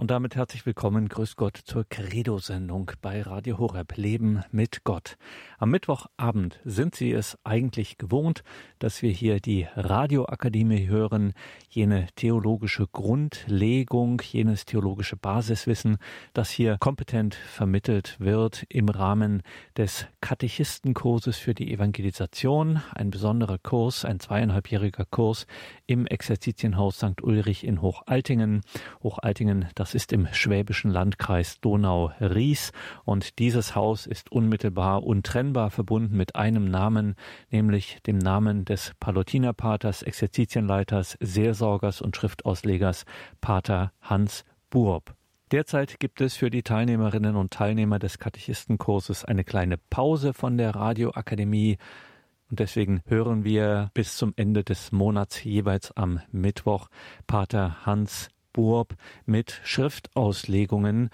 [0.00, 5.18] Und damit herzlich willkommen, grüß Gott, zur Credo-Sendung bei Radio Horeb Leben mit Gott.
[5.58, 8.42] Am Mittwochabend sind Sie es eigentlich gewohnt,
[8.78, 11.34] dass wir hier die Radioakademie hören,
[11.68, 15.98] jene theologische Grundlegung, jenes theologische Basiswissen,
[16.32, 19.42] das hier kompetent vermittelt wird im Rahmen
[19.76, 25.46] des Katechistenkurses für die Evangelisation, ein besonderer Kurs, ein zweieinhalbjähriger Kurs
[25.86, 27.22] im Exerzitienhaus St.
[27.22, 28.62] Ulrich in Hochaltingen.
[29.02, 32.70] Hochaltingen, das das ist im schwäbischen Landkreis Donau-Ries
[33.04, 37.16] und dieses Haus ist unmittelbar untrennbar verbunden mit einem Namen,
[37.50, 43.04] nämlich dem Namen des Palutinerpaters, Exerzitienleiters, Seelsorgers und Schriftauslegers
[43.40, 45.16] Pater Hans Burb.
[45.50, 50.76] Derzeit gibt es für die Teilnehmerinnen und Teilnehmer des Katechistenkurses eine kleine Pause von der
[50.76, 51.78] Radioakademie.
[52.48, 56.90] Und deswegen hören wir bis zum Ende des Monats jeweils am Mittwoch
[57.26, 58.94] Pater Hans Burb
[59.26, 61.10] mit Schriftauslegungen.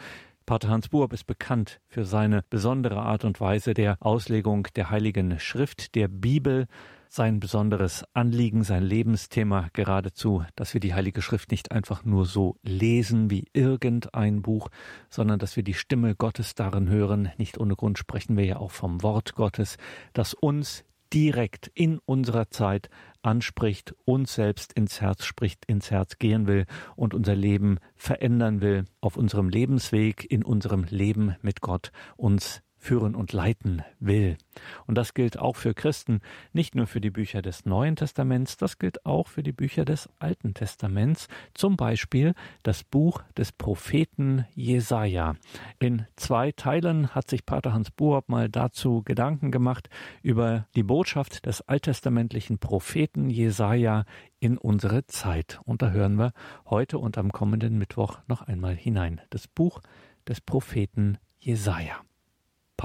[0.46, 5.40] Pater Hans Burb ist bekannt für seine besondere Art und Weise der Auslegung der Heiligen
[5.40, 6.66] Schrift, der Bibel,
[7.08, 12.56] sein besonderes Anliegen, sein Lebensthema geradezu, dass wir die Heilige Schrift nicht einfach nur so
[12.62, 14.68] lesen wie irgendein Buch,
[15.10, 17.30] sondern dass wir die Stimme Gottes darin hören.
[17.38, 19.78] Nicht ohne Grund sprechen wir ja auch vom Wort Gottes,
[20.12, 22.90] das uns direkt in unserer Zeit
[23.26, 28.84] anspricht, uns selbst ins Herz spricht, ins Herz gehen will und unser Leben verändern will,
[29.00, 34.38] auf unserem Lebensweg, in unserem Leben mit Gott uns führen und leiten will.
[34.86, 36.20] Und das gilt auch für Christen,
[36.52, 40.08] nicht nur für die Bücher des Neuen Testaments, das gilt auch für die Bücher des
[40.20, 45.34] Alten Testaments, zum Beispiel das Buch des Propheten Jesaja.
[45.80, 49.90] In zwei Teilen hat sich Pater Hans Buob mal dazu Gedanken gemacht
[50.22, 54.04] über die Botschaft des alttestamentlichen Propheten Jesaja
[54.38, 55.60] in unsere Zeit.
[55.64, 56.32] Und da hören wir
[56.66, 59.20] heute und am kommenden Mittwoch noch einmal hinein.
[59.30, 59.80] Das Buch
[60.28, 62.05] des Propheten Jesaja.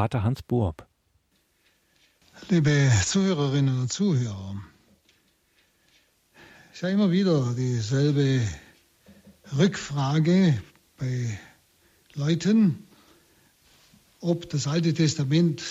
[0.02, 0.88] Pater Hans Burb.
[2.50, 4.60] Liebe Zuhörerinnen und Zuhörer,
[6.73, 8.42] ich habe immer wieder dieselbe
[9.56, 10.60] Rückfrage
[10.98, 11.40] bei
[12.16, 12.88] Leuten,
[14.22, 15.61] ob das Alte Testament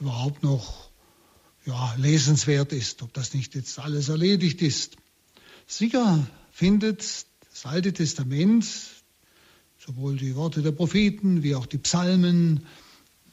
[0.00, 0.90] überhaupt noch
[1.64, 4.96] ja, lesenswert ist, ob das nicht jetzt alles erledigt ist.
[5.68, 7.02] Sicher findet
[7.52, 8.66] das Alte Testament
[9.78, 12.66] sowohl die Worte der Propheten wie auch die Psalmen,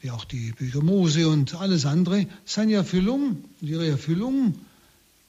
[0.04, 4.54] wie auch die Bücher Mose und alles andere, seine Erfüllung, ihre Erfüllung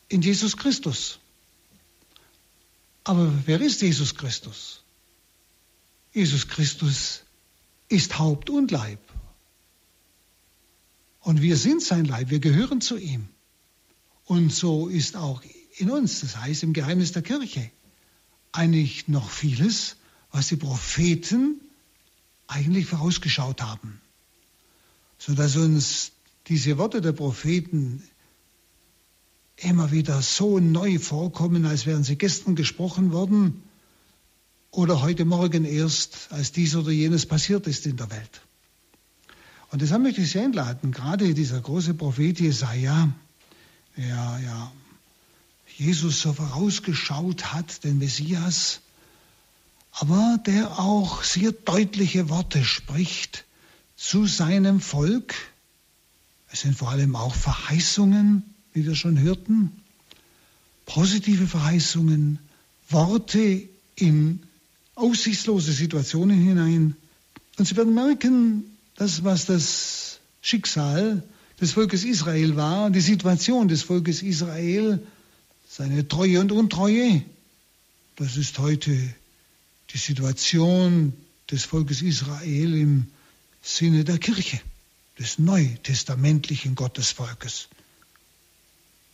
[0.09, 1.19] in Jesus Christus.
[3.05, 4.83] Aber wer ist Jesus Christus?
[6.11, 7.21] Jesus Christus
[7.87, 8.99] ist Haupt und Leib.
[11.21, 13.29] Und wir sind sein Leib, wir gehören zu ihm.
[14.25, 15.41] Und so ist auch
[15.77, 17.71] in uns, das heißt im Geheimnis der Kirche,
[18.51, 19.95] eigentlich noch vieles,
[20.31, 21.61] was die Propheten
[22.47, 24.01] eigentlich vorausgeschaut haben
[25.25, 26.11] sodass uns
[26.47, 28.03] diese Worte der Propheten
[29.57, 33.63] immer wieder so neu vorkommen, als wären sie gestern gesprochen worden
[34.69, 38.41] oder heute Morgen erst, als dies oder jenes passiert ist in der Welt.
[39.71, 43.11] Und deshalb möchte ich Sie einladen, gerade dieser große Prophet Jesaja,
[43.97, 44.71] der ja
[45.77, 48.81] Jesus so vorausgeschaut hat, den Messias,
[49.91, 53.44] aber der auch sehr deutliche Worte spricht
[53.95, 55.33] zu seinem Volk.
[56.51, 59.71] Es sind vor allem auch Verheißungen, wie wir schon hörten,
[60.85, 62.39] positive Verheißungen,
[62.89, 64.41] Worte in
[64.95, 66.95] aussichtslose Situationen hinein.
[67.57, 68.63] Und Sie werden merken,
[68.95, 71.23] dass was das Schicksal
[71.59, 75.05] des Volkes Israel war, die Situation des Volkes Israel,
[75.67, 77.23] seine Treue und Untreue,
[78.17, 78.97] das ist heute
[79.93, 81.13] die Situation
[81.51, 83.07] des Volkes Israel im
[83.67, 84.61] Sinne der Kirche,
[85.17, 87.67] des neutestamentlichen Gottesvolkes.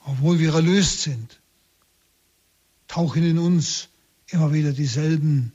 [0.04, 1.40] Obwohl wir erlöst sind,
[2.90, 3.88] tauchen in uns
[4.28, 5.54] immer wieder dieselben,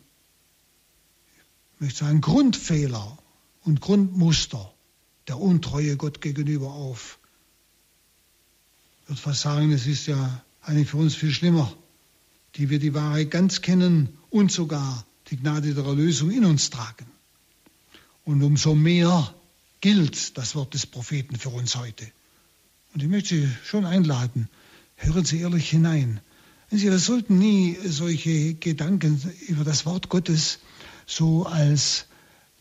[1.75, 3.19] ich möchte sagen, Grundfehler
[3.65, 4.73] und Grundmuster
[5.29, 7.19] der Untreue Gott gegenüber auf.
[9.03, 11.71] Ich würde fast sagen, es ist ja eigentlich für uns viel schlimmer,
[12.55, 17.16] die wir die Wahrheit ganz kennen und sogar die Gnade der Erlösung in uns tragen.
[18.27, 19.33] Und umso mehr
[19.81, 22.07] gilt das Wort des Propheten für uns heute.
[22.93, 24.49] Und ich möchte Sie schon einladen,
[24.97, 26.21] hören Sie ehrlich hinein.
[26.69, 30.59] Sie sollten nie solche Gedanken über das Wort Gottes
[31.07, 32.07] so als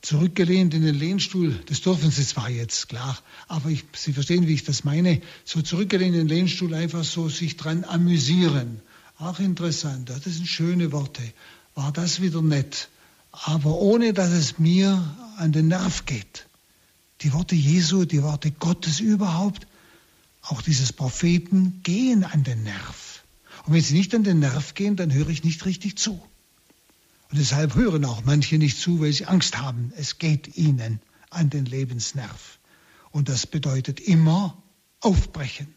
[0.04, 3.18] zurückgelehnt in den Lehnstuhl, das dürfen Sie zwar jetzt, klar,
[3.48, 7.28] aber ich, Sie verstehen, wie ich das meine, so zurückgelehnt in den Lehnstuhl einfach so
[7.28, 8.82] sich dran amüsieren.
[9.18, 11.24] Ach, interessant, das sind schöne Worte.
[11.74, 12.88] War das wieder nett?
[13.44, 15.04] Aber ohne dass es mir
[15.38, 16.48] an den Nerv geht.
[17.22, 19.68] Die Worte Jesu, die Worte Gottes überhaupt,
[20.42, 23.24] auch dieses Propheten, gehen an den Nerv.
[23.66, 26.22] Und wenn sie nicht an den Nerv gehen, dann höre ich nicht richtig zu.
[27.32, 29.92] Und deshalb hören auch manche nicht zu, weil sie Angst haben.
[29.96, 31.00] Es geht ihnen
[31.30, 32.60] an den Lebensnerv.
[33.12, 34.62] Und das bedeutet immer
[35.00, 35.74] aufbrechen,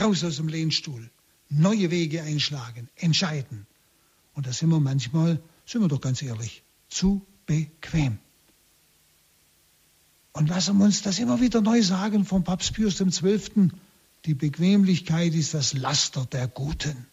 [0.00, 1.10] raus aus dem Lehnstuhl,
[1.48, 3.66] neue Wege einschlagen, entscheiden.
[4.34, 8.18] Und da sind wir manchmal, sind wir doch ganz ehrlich, zu bequem.
[10.32, 13.70] Und lassen wir uns das immer wieder neu sagen vom Papst Pius XII.
[14.26, 17.06] Die Bequemlichkeit ist das Laster der Guten.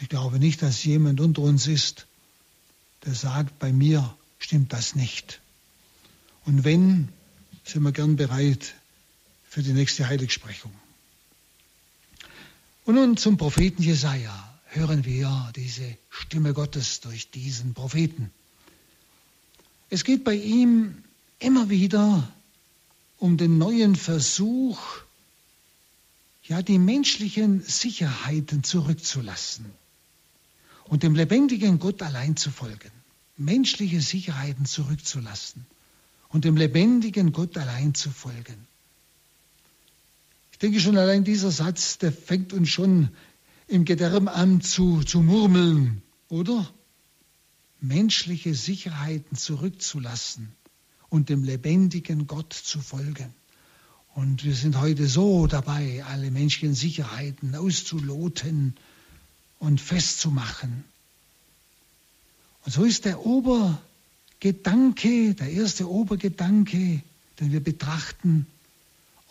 [0.00, 2.06] Ich glaube nicht, dass jemand unter uns ist,
[3.04, 5.40] der sagt, bei mir stimmt das nicht.
[6.44, 7.08] Und wenn,
[7.64, 8.74] sind wir gern bereit
[9.44, 10.72] für die nächste Heiligsprechung.
[12.84, 18.30] Und nun zum Propheten Jesaja hören wir diese Stimme Gottes durch diesen Propheten.
[19.90, 21.04] Es geht bei ihm
[21.38, 22.32] immer wieder
[23.18, 24.80] um den neuen Versuch,
[26.44, 29.66] ja, die menschlichen Sicherheiten zurückzulassen
[30.84, 32.90] und dem lebendigen Gott allein zu folgen.
[33.36, 35.66] Menschliche Sicherheiten zurückzulassen
[36.30, 38.66] und dem lebendigen Gott allein zu folgen.
[40.52, 43.10] Ich denke schon allein dieser Satz, der fängt uns schon
[43.68, 46.68] im Gedärm an zu, zu murmeln, oder?
[47.80, 50.52] Menschliche Sicherheiten zurückzulassen
[51.08, 53.32] und dem lebendigen Gott zu folgen.
[54.14, 58.74] Und wir sind heute so dabei, alle menschlichen Sicherheiten auszuloten
[59.58, 60.84] und festzumachen.
[62.64, 67.02] Und so ist der Obergedanke, der erste Obergedanke,
[67.40, 68.46] den wir betrachten,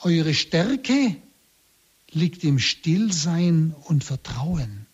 [0.02, 1.16] eure Stärke
[2.12, 4.86] liegt im Stillsein und Vertrauen.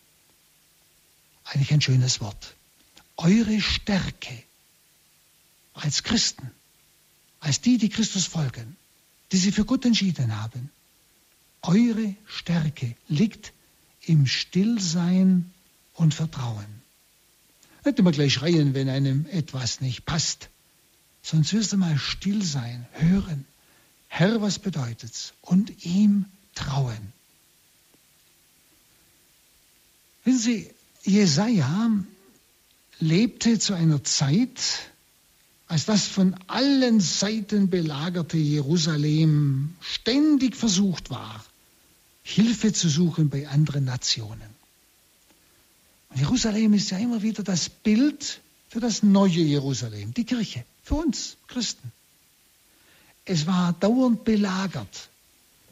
[1.44, 2.56] Eigentlich ein schönes Wort.
[3.16, 4.44] Eure Stärke
[5.74, 6.52] als Christen,
[7.40, 8.76] als die, die Christus folgen,
[9.32, 10.70] die sie für Gott entschieden haben,
[11.62, 13.54] eure Stärke liegt
[14.02, 15.52] im Stillsein
[15.94, 16.66] und Vertrauen.
[17.84, 20.50] Nicht immer gleich schreien, wenn einem etwas nicht passt,
[21.24, 23.46] sonst wirst du mal still sein, hören.
[24.08, 25.34] Herr, was bedeutet's?
[25.42, 26.26] Und ihm
[26.58, 27.14] trauen.
[30.24, 30.70] Wissen Sie,
[31.04, 31.92] Jesaja
[33.00, 34.92] lebte zu einer Zeit,
[35.68, 41.44] als das von allen Seiten belagerte Jerusalem ständig versucht war,
[42.24, 44.50] Hilfe zu suchen bei anderen Nationen.
[46.10, 50.96] Und Jerusalem ist ja immer wieder das Bild für das neue Jerusalem, die Kirche, für
[50.96, 51.92] uns Christen.
[53.26, 55.10] Es war dauernd belagert.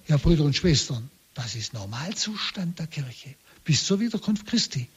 [0.07, 4.87] Ja, Brüder und Schwestern, das ist Normalzustand der Kirche bis zur Wiederkunft Christi.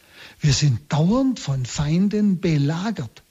[0.40, 3.22] Wir sind dauernd von Feinden belagert.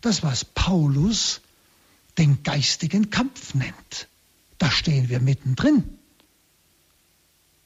[0.00, 1.42] Das, was Paulus
[2.18, 4.08] den geistigen Kampf nennt.
[4.58, 5.98] Da stehen wir mittendrin.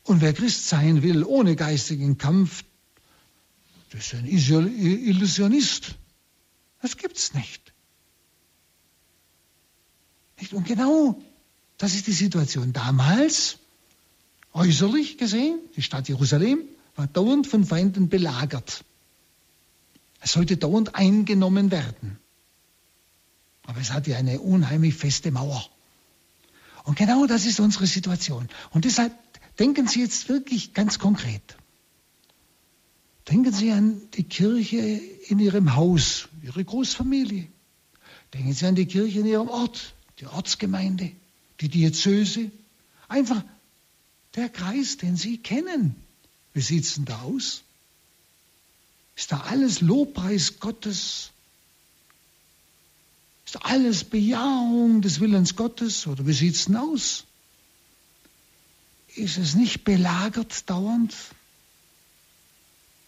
[0.02, 2.64] Und wer Christ sein will ohne geistigen Kampf,
[3.90, 5.94] das ist ein Illusionist.
[6.82, 7.72] Das gibt's nicht.
[10.50, 11.22] Und genau
[11.78, 12.72] das ist die Situation.
[12.72, 13.58] Damals,
[14.52, 16.60] äußerlich gesehen, die Stadt Jerusalem
[16.96, 18.84] war dauernd von Feinden belagert.
[20.20, 22.18] Es sollte dauernd eingenommen werden.
[23.66, 25.68] Aber es hatte eine unheimlich feste Mauer.
[26.84, 28.48] Und genau das ist unsere Situation.
[28.70, 29.12] Und deshalb
[29.58, 31.56] denken Sie jetzt wirklich ganz konkret.
[33.28, 37.48] Denken Sie an die Kirche in Ihrem Haus, Ihre Großfamilie.
[38.34, 41.10] Denken Sie an die Kirche in Ihrem Ort, die Ortsgemeinde,
[41.60, 42.50] die Diözese.
[43.08, 43.42] Einfach
[44.34, 45.96] der Kreis, den Sie kennen.
[46.52, 47.62] Wie sieht es denn da aus?
[49.16, 51.30] Ist da alles Lobpreis Gottes?
[53.46, 56.06] Ist da alles Bejahung des Willens Gottes?
[56.06, 57.24] Oder wie sieht es denn aus?
[59.14, 61.14] Ist es nicht belagert dauernd?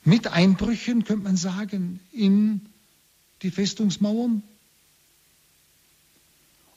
[0.04, 2.64] Mit Einbrüchen, könnte man sagen, in
[3.42, 4.42] die Festungsmauern?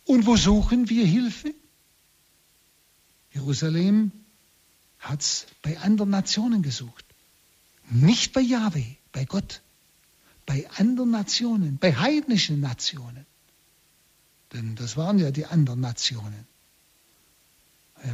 [0.06, 1.54] Und wo suchen wir Hilfe?
[3.34, 4.12] Jerusalem
[5.00, 7.06] hat es bei anderen Nationen gesucht.
[7.90, 9.62] Nicht bei Yahweh, bei Gott.
[10.46, 13.26] Bei anderen Nationen, bei heidnischen Nationen.
[14.54, 16.48] Denn das waren ja die anderen Nationen.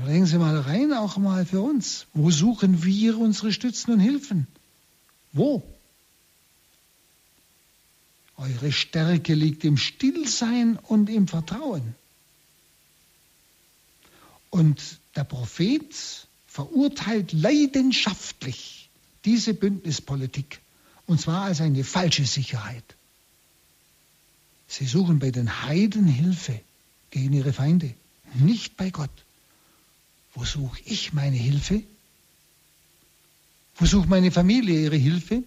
[0.05, 2.07] Legen Sie mal rein, auch mal für uns.
[2.13, 4.47] Wo suchen wir unsere Stützen und Hilfen?
[5.31, 5.63] Wo?
[8.37, 11.95] Eure Stärke liegt im Stillsein und im Vertrauen.
[14.49, 18.89] Und der Prophet verurteilt leidenschaftlich
[19.25, 20.61] diese Bündnispolitik,
[21.07, 22.83] und zwar als eine falsche Sicherheit.
[24.67, 26.59] Sie suchen bei den Heiden Hilfe
[27.11, 27.93] gegen ihre Feinde,
[28.33, 29.11] nicht bei Gott.
[30.33, 31.83] Wo suche ich meine Hilfe?
[33.77, 35.43] Wo sucht meine Familie ihre Hilfe?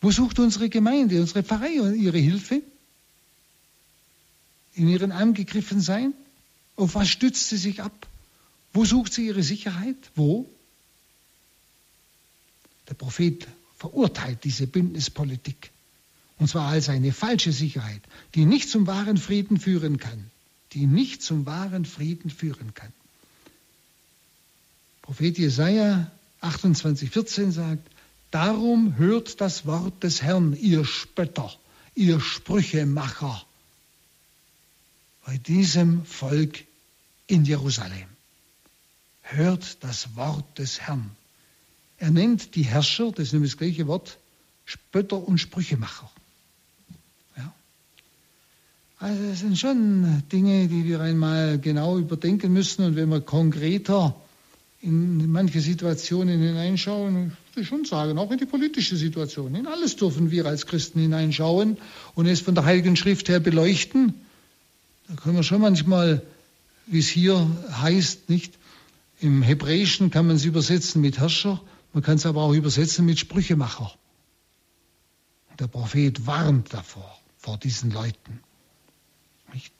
[0.00, 2.62] Wo sucht unsere Gemeinde, unsere Pfarrei ihre Hilfe?
[4.74, 6.14] In ihren angegriffen sein?
[6.80, 8.08] Auf was stützt sie sich ab?
[8.72, 9.98] Wo sucht sie ihre Sicherheit?
[10.14, 10.48] Wo?
[12.88, 13.46] Der Prophet
[13.76, 15.72] verurteilt diese Bündnispolitik.
[16.38, 18.00] Und zwar als eine falsche Sicherheit,
[18.34, 20.30] die nicht zum wahren Frieden führen kann.
[20.72, 22.92] Die nicht zum wahren Frieden führen kann.
[25.02, 26.10] Prophet Jesaja
[26.40, 27.90] 28, 14 sagt,
[28.30, 31.52] Darum hört das Wort des Herrn, ihr Spötter,
[31.94, 33.44] ihr Sprüchemacher,
[35.26, 36.69] bei diesem Volk
[37.30, 38.08] in Jerusalem.
[39.22, 41.10] Hört das Wort des Herrn.
[41.98, 44.18] Er nennt die Herrscher, das ist nämlich das gleiche Wort,
[44.64, 46.10] Spötter und Sprüchemacher.
[47.36, 47.52] Ja.
[48.98, 54.16] Also das sind schon Dinge, die wir einmal genau überdenken müssen und wenn wir konkreter
[54.82, 59.54] in manche Situationen hineinschauen, würde ich schon sagen, auch in die politische Situation.
[59.54, 61.76] In alles dürfen wir als Christen hineinschauen
[62.14, 64.14] und es von der Heiligen Schrift her beleuchten.
[65.06, 66.22] Da können wir schon manchmal,
[66.90, 67.48] wie es hier
[67.80, 68.58] heißt, nicht,
[69.20, 73.18] im Hebräischen kann man es übersetzen mit Herrscher, man kann es aber auch übersetzen mit
[73.18, 73.94] Sprüchemacher.
[75.58, 78.40] Der Prophet warnt davor, vor diesen Leuten.
[79.52, 79.72] Nicht?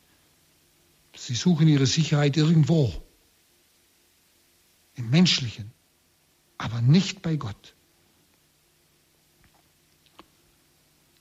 [1.16, 2.92] Sie suchen ihre Sicherheit irgendwo
[4.94, 5.72] im Menschlichen,
[6.58, 7.74] aber nicht bei Gott.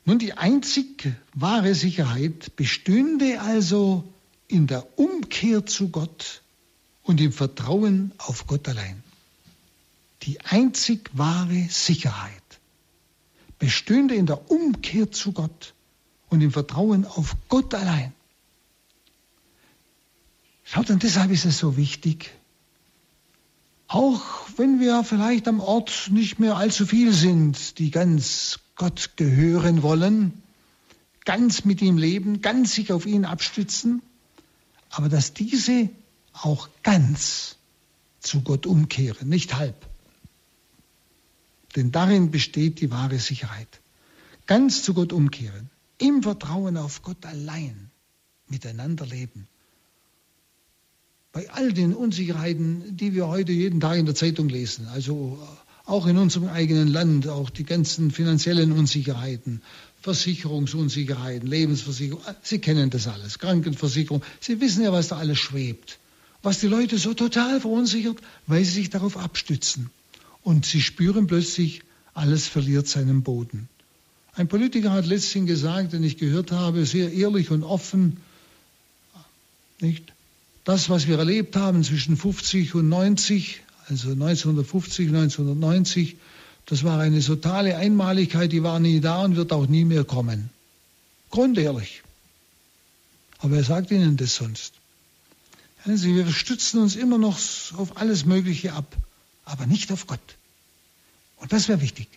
[0.06, 4.14] Nun, die einzig wahre Sicherheit bestünde also
[4.50, 6.42] in der Umkehr zu Gott
[7.04, 9.02] und im Vertrauen auf Gott allein.
[10.24, 12.34] Die einzig wahre Sicherheit
[13.60, 15.74] bestünde in der Umkehr zu Gott
[16.30, 18.14] und im Vertrauen auf Gott allein.
[20.64, 22.32] Schaut, und deshalb ist es so wichtig,
[23.88, 24.22] auch
[24.58, 30.42] wenn wir vielleicht am Ort nicht mehr allzu viel sind, die ganz Gott gehören wollen,
[31.26, 34.02] ganz mit ihm leben, ganz sich auf ihn abstützen,
[34.90, 35.90] aber dass diese
[36.34, 37.58] auch ganz
[38.20, 39.88] zu Gott umkehren, nicht halb.
[41.76, 43.82] Denn darin besteht die wahre Sicherheit.
[44.48, 45.70] Ganz zu Gott umkehren,
[46.00, 47.92] im Vertrauen auf Gott allein
[48.48, 49.48] miteinander leben
[51.32, 55.40] bei all den Unsicherheiten, die wir heute jeden Tag in der Zeitung lesen, also
[55.86, 59.62] auch in unserem eigenen Land, auch die ganzen finanziellen Unsicherheiten,
[60.10, 66.00] Versicherungsunsicherheiten, Lebensversicherung, Sie kennen das alles, Krankenversicherung, Sie wissen ja, was da alles schwebt,
[66.42, 69.92] was die Leute so total verunsichert, weil sie sich darauf abstützen.
[70.42, 71.84] Und sie spüren plötzlich,
[72.16, 73.70] alles verliert seinen Boden.
[74.34, 78.18] Ein Politiker hat letztens gesagt, den ich gehört habe, sehr ehrlich und offen,
[79.80, 80.12] nicht?
[80.64, 86.18] das, was wir erlebt haben zwischen 50 und 90, also 1950, 1990,
[86.70, 90.52] das war eine totale Einmaligkeit, die war nie da und wird auch nie mehr kommen.
[91.32, 92.04] Grundehrlich.
[93.40, 94.74] Aber wer sagt Ihnen das sonst?
[95.86, 97.40] Sie, wir stützen uns immer noch
[97.76, 98.96] auf alles Mögliche ab,
[99.46, 100.20] aber nicht auf Gott.
[101.38, 102.08] Und das wäre wichtig.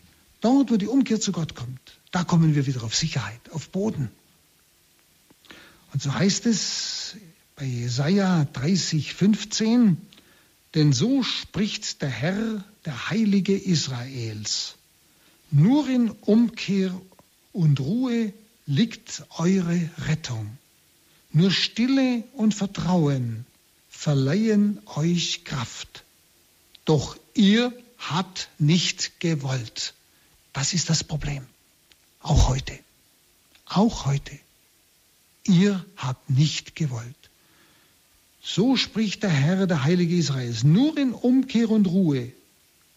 [0.42, 1.80] Dort, wo die Umkehr zu Gott kommt,
[2.10, 4.10] da kommen wir wieder auf Sicherheit, auf Boden.
[5.94, 7.16] Und so heißt es
[7.56, 9.96] bei Jesaja 30, 15,
[10.74, 14.76] denn so spricht der Herr, der Heilige Israels.
[15.50, 16.98] Nur in Umkehr
[17.52, 18.32] und Ruhe
[18.66, 20.56] liegt eure Rettung.
[21.30, 23.46] Nur Stille und Vertrauen
[23.88, 26.04] verleihen euch Kraft.
[26.84, 29.94] Doch ihr habt nicht gewollt.
[30.52, 31.46] Das ist das Problem.
[32.20, 32.78] Auch heute.
[33.66, 34.38] Auch heute.
[35.44, 37.14] Ihr habt nicht gewollt.
[38.42, 40.64] So spricht der Herr, der Heilige Israels.
[40.64, 42.32] Nur in Umkehr und Ruhe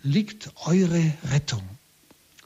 [0.05, 1.63] liegt eure Rettung.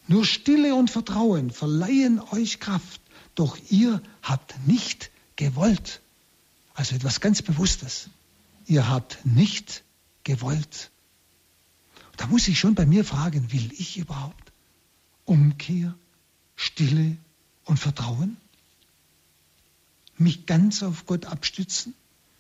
[0.08, 3.01] Nur Stille und Vertrauen verleihen euch Kraft.
[3.36, 6.01] Doch ihr habt nicht gewollt.
[6.74, 8.10] Also etwas ganz Bewusstes.
[8.66, 9.84] Ihr habt nicht
[10.24, 10.89] gewollt.
[12.18, 14.51] Da muss ich schon bei mir fragen, will ich überhaupt
[15.25, 15.94] Umkehr,
[16.56, 17.18] Stille
[17.66, 18.38] und Vertrauen?
[20.18, 21.94] Mich ganz auf Gott abstützen?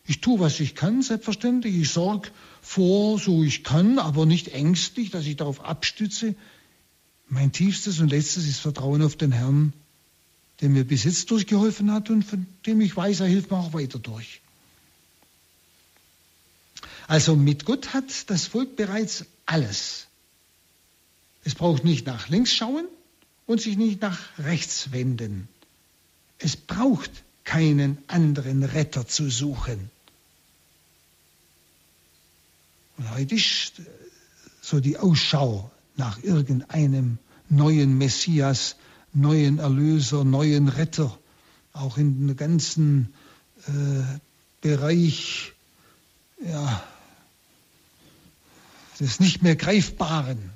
[0.09, 1.75] Ich tue, was ich kann, selbstverständlich.
[1.75, 2.29] Ich sorge
[2.63, 6.33] vor, so ich kann, aber nicht ängstlich, dass ich darauf abstütze.
[7.27, 9.71] Mein tiefstes und letztes ist Vertrauen auf den Herrn,
[10.61, 13.73] der mir bis jetzt durchgeholfen hat und von dem ich weiß, er hilft mir auch
[13.73, 14.41] weiter durch.
[17.05, 20.07] Also mit Gott hat das Volk bereits alles.
[21.43, 22.87] Es braucht nicht nach links schauen
[23.45, 25.47] und sich nicht nach rechts wenden.
[26.39, 27.11] Es braucht
[27.43, 29.91] keinen anderen Retter zu suchen.
[32.99, 33.81] Und heute ist
[34.61, 38.75] so die Ausschau nach irgendeinem neuen Messias,
[39.13, 41.17] neuen Erlöser, neuen Retter,
[41.71, 43.13] auch in dem ganzen
[43.67, 44.19] äh,
[44.59, 45.53] Bereich
[46.45, 46.83] ja,
[48.99, 50.51] des nicht mehr Greifbaren,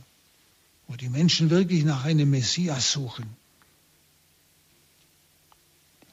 [0.90, 3.38] wo die Menschen wirklich nach einem Messias suchen,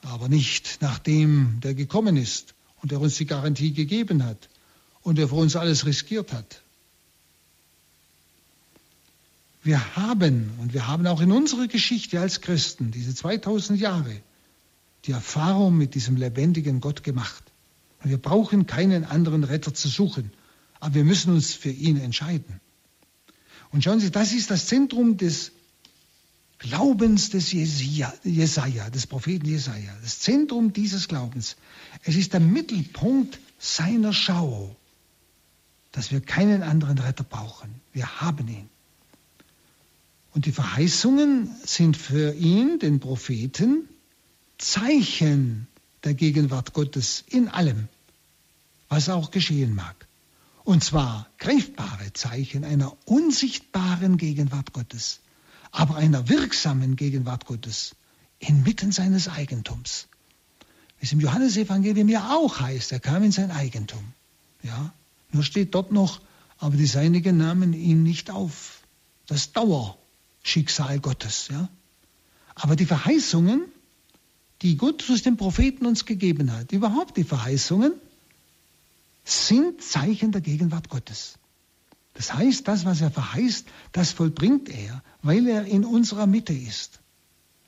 [0.01, 4.47] aber nicht nach dem, der gekommen ist und der uns die Garantie gegeben hat
[5.03, 6.61] und der für uns alles riskiert hat.
[9.63, 14.21] Wir haben, und wir haben auch in unserer Geschichte als Christen, diese 2000 Jahre,
[15.05, 17.43] die Erfahrung mit diesem lebendigen Gott gemacht.
[18.03, 20.31] Und wir brauchen keinen anderen Retter zu suchen,
[20.79, 22.59] aber wir müssen uns für ihn entscheiden.
[23.71, 25.51] Und schauen Sie, das ist das Zentrum des
[26.57, 31.55] Glaubens des Jesaja, des Propheten Jesaja, das Zentrum dieses Glaubens.
[32.03, 34.75] Es ist der Mittelpunkt seiner Schau,
[35.91, 37.81] dass wir keinen anderen Retter brauchen.
[37.91, 38.69] Wir haben ihn.
[40.33, 43.89] Und die Verheißungen sind für ihn, den Propheten,
[44.57, 45.67] Zeichen
[46.03, 47.89] der Gegenwart Gottes in allem,
[48.87, 50.07] was auch geschehen mag.
[50.63, 55.19] Und zwar greifbare Zeichen einer unsichtbaren Gegenwart Gottes,
[55.71, 57.95] aber einer wirksamen Gegenwart Gottes
[58.39, 60.07] inmitten seines Eigentums.
[60.99, 64.13] Wie es im Johannesevangelium ja auch heißt, er kam in sein Eigentum.
[64.63, 64.93] Ja,
[65.33, 66.21] nur steht dort noch,
[66.57, 68.81] aber die Seinigen nahmen ihn nicht auf.
[69.27, 71.47] Das Dauerschicksal Gottes.
[71.49, 71.69] Ja.
[72.55, 73.65] Aber die Verheißungen,
[74.61, 77.93] die Gott durch den Propheten uns gegeben hat, überhaupt die Verheißungen,
[79.23, 81.37] sind Zeichen der Gegenwart Gottes.
[82.13, 86.99] Das heißt, das, was er verheißt, das vollbringt er, weil er in unserer Mitte ist.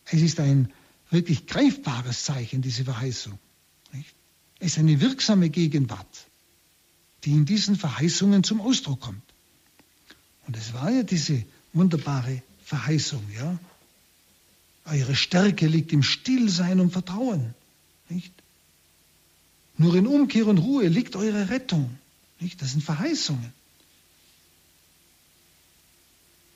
[0.06, 0.72] Es ist ein
[1.10, 3.40] wirklich greifbares Zeichen, diese Verheißung.
[3.94, 4.14] Nicht?
[4.60, 6.28] Es ist eine wirksame Gegenwart,
[7.24, 9.22] die in diesen Verheißungen zum Ausdruck kommt.
[10.46, 13.58] Und es war ja diese wunderbare Verheißung, ja.
[14.86, 17.54] Eure Stärke liegt im Stillsein und Vertrauen.
[18.10, 18.34] Nicht?
[19.78, 21.98] Nur in Umkehr und Ruhe liegt eure Rettung.
[22.42, 22.62] Nicht?
[22.62, 23.54] Das sind Verheißungen.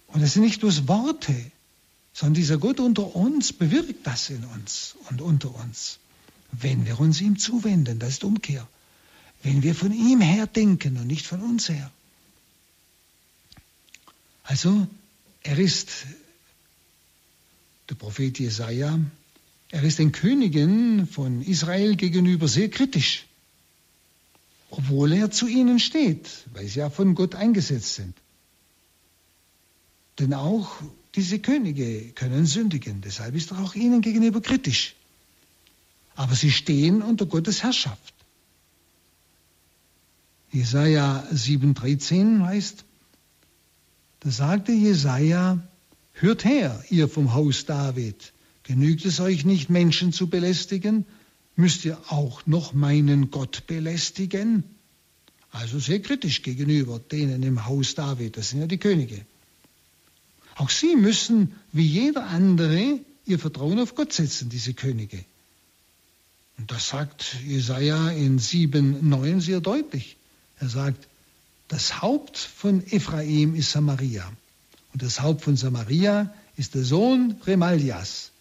[0.07, 1.33] Und das sind nicht bloß Worte,
[2.13, 5.99] sondern dieser Gott unter uns bewirkt das in uns und unter uns.
[6.51, 8.67] Wenn wir uns ihm zuwenden, das ist Umkehr.
[9.47, 11.89] Wenn wir von ihm her denken und nicht von uns her.
[14.43, 14.85] Also,
[15.41, 16.05] er ist
[17.89, 18.99] der Prophet Jesaja,
[19.69, 23.25] er ist den Königen von Israel gegenüber sehr kritisch,
[24.69, 28.17] obwohl er zu ihnen steht, weil sie ja von Gott eingesetzt sind.
[30.19, 30.75] Denn auch
[31.15, 34.93] diese Könige können sündigen, deshalb ist er auch ihnen gegenüber kritisch.
[36.17, 38.16] Aber sie stehen unter Gottes Herrschaft.
[40.57, 42.83] Jesaja 7,13 heißt,
[44.21, 45.61] da sagte Jesaja,
[46.13, 51.05] Hört her, ihr vom Haus David, genügt es euch nicht, Menschen zu belästigen?
[51.55, 54.63] Müsst ihr auch noch meinen Gott belästigen?
[55.51, 59.23] Also sehr kritisch gegenüber denen im Haus David, das sind ja die Könige.
[60.55, 65.23] Auch sie müssen, wie jeder andere, ihr Vertrauen auf Gott setzen, diese Könige.
[66.57, 70.16] Und das sagt Jesaja in 7,9 sehr deutlich.
[70.59, 71.07] Er sagt,
[71.67, 74.31] das Haupt von Ephraim ist Samaria.
[74.93, 78.31] Und das Haupt von Samaria ist der Sohn Remalias.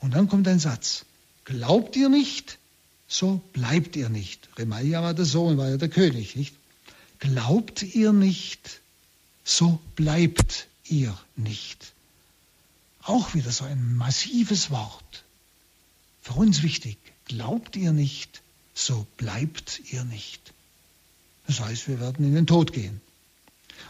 [0.00, 1.04] Und dann kommt ein Satz.
[1.44, 2.58] Glaubt ihr nicht,
[3.08, 4.48] so bleibt ihr nicht.
[4.56, 6.54] Remalia war der Sohn, war ja der König, nicht?
[7.18, 8.80] Glaubt ihr nicht,
[9.44, 11.92] so bleibt ihr nicht.
[13.02, 15.24] Auch wieder so ein massives Wort.
[16.22, 16.98] Für uns wichtig.
[17.24, 18.42] Glaubt ihr nicht,
[18.74, 20.52] so bleibt ihr nicht.
[21.48, 23.00] Das heißt, wir werden in den Tod gehen.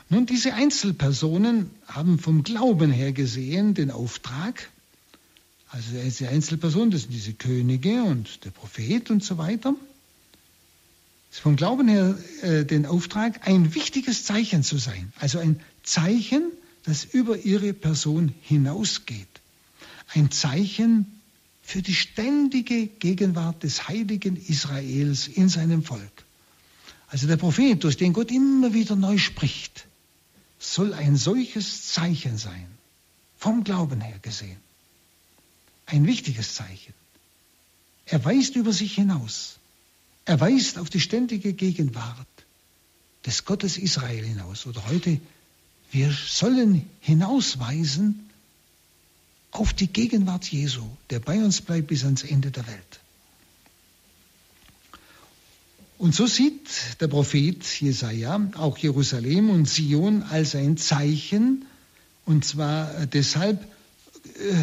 [0.08, 4.70] Nun, diese Einzelpersonen haben vom Glauben her gesehen den Auftrag,
[5.68, 9.74] also diese Einzelpersonen, das sind diese Könige und der Prophet und so weiter,
[11.30, 16.52] vom Glauben her äh, den Auftrag, ein wichtiges Zeichen zu sein, also ein Zeichen,
[16.84, 19.26] das über ihre Person hinausgeht.
[20.14, 21.20] Ein Zeichen
[21.60, 26.24] für die ständige Gegenwart des heiligen Israels in seinem Volk.
[27.08, 29.86] Also der Prophet, durch den Gott immer wieder neu spricht,
[30.58, 32.66] soll ein solches Zeichen sein,
[33.38, 34.58] vom Glauben her gesehen.
[35.86, 36.92] Ein wichtiges Zeichen.
[38.04, 39.56] Er weist über sich hinaus.
[40.24, 42.26] Er weist auf die ständige Gegenwart
[43.24, 44.66] des Gottes Israel hinaus.
[44.66, 45.18] Oder heute,
[45.90, 48.28] wir sollen hinausweisen
[49.50, 53.00] auf die Gegenwart Jesu, der bei uns bleibt bis ans Ende der Welt.
[55.98, 56.68] Und so sieht
[57.00, 61.66] der Prophet Jesaja auch Jerusalem und Sion als ein Zeichen,
[62.24, 64.54] und zwar deshalb äh,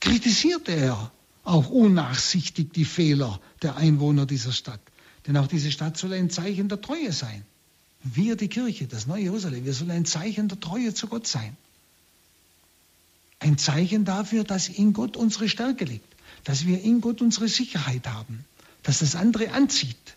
[0.00, 1.10] kritisiert er
[1.44, 4.80] auch unnachsichtig die Fehler der Einwohner dieser Stadt.
[5.26, 7.42] Denn auch diese Stadt soll ein Zeichen der Treue sein.
[8.02, 11.56] Wir, die Kirche, das neue Jerusalem, wir sollen ein Zeichen der Treue zu Gott sein.
[13.38, 16.12] Ein Zeichen dafür, dass in Gott unsere Stärke liegt,
[16.44, 18.44] dass wir in Gott unsere Sicherheit haben,
[18.82, 20.16] dass das andere anzieht.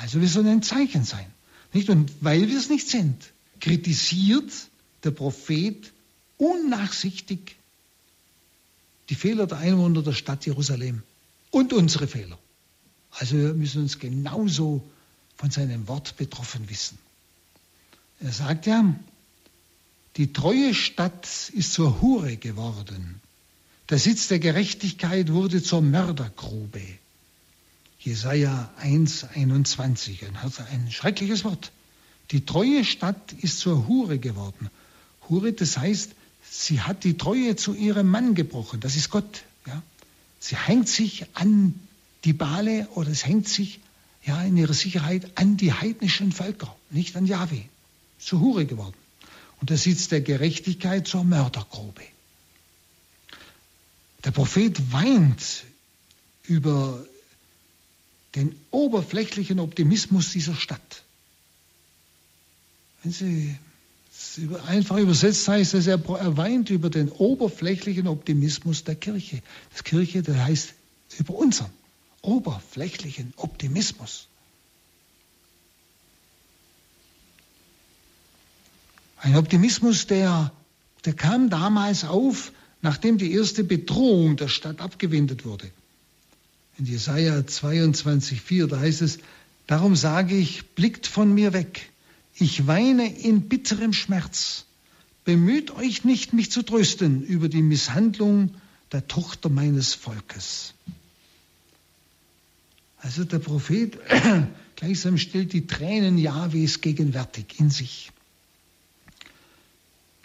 [0.00, 1.26] Also wir sollen ein Zeichen sein.
[1.72, 1.90] Nicht?
[1.90, 4.50] Und weil wir es nicht sind, kritisiert
[5.04, 5.92] der Prophet
[6.36, 7.56] unnachsichtig
[9.08, 11.02] die Fehler der Einwohner der Stadt Jerusalem
[11.50, 12.38] und unsere Fehler.
[13.10, 14.82] Also wir müssen uns genauso
[15.36, 16.98] von seinem Wort betroffen wissen.
[18.20, 18.94] Er sagt ja,
[20.16, 23.20] die treue Stadt ist zur Hure geworden.
[23.88, 26.82] Der Sitz der Gerechtigkeit wurde zur Mördergrube.
[27.98, 30.24] Jesaja 1, 21.
[30.70, 31.72] Ein schreckliches Wort.
[32.30, 34.70] Die treue Stadt ist zur Hure geworden.
[35.28, 36.12] Hure, das heißt,
[36.48, 38.80] sie hat die Treue zu ihrem Mann gebrochen.
[38.80, 39.42] Das ist Gott.
[39.66, 39.82] Ja?
[40.38, 41.74] Sie hängt sich an
[42.24, 43.80] die Bale oder es hängt sich
[44.24, 47.62] ja, in ihrer Sicherheit an die heidnischen Völker, nicht an Jahwe.
[48.18, 48.96] Zur Hure geworden.
[49.60, 52.02] Und der Sitz der Gerechtigkeit zur Mördergrube.
[54.24, 55.64] Der Prophet weint
[56.44, 57.04] über
[58.34, 61.02] den oberflächlichen Optimismus dieser Stadt.
[63.02, 63.56] Wenn Sie
[64.66, 69.42] einfach übersetzt heißt es, er weint über den oberflächlichen Optimismus der Kirche.
[69.72, 70.74] Das Kirche, das heißt
[71.18, 71.70] über unseren
[72.22, 74.26] oberflächlichen Optimismus.
[79.20, 80.52] Ein Optimismus, der,
[81.04, 85.70] der kam damals auf, nachdem die erste Bedrohung der Stadt abgewendet wurde.
[86.78, 89.18] In Jesaja 22,4, da heißt es,
[89.66, 91.90] darum sage ich, blickt von mir weg.
[92.34, 94.64] Ich weine in bitterem Schmerz.
[95.24, 98.54] Bemüht euch nicht, mich zu trösten über die Misshandlung
[98.92, 100.72] der Tochter meines Volkes.
[102.98, 103.98] Also der Prophet
[104.76, 108.12] gleichsam stellt die Tränen Jahwes gegenwärtig in sich.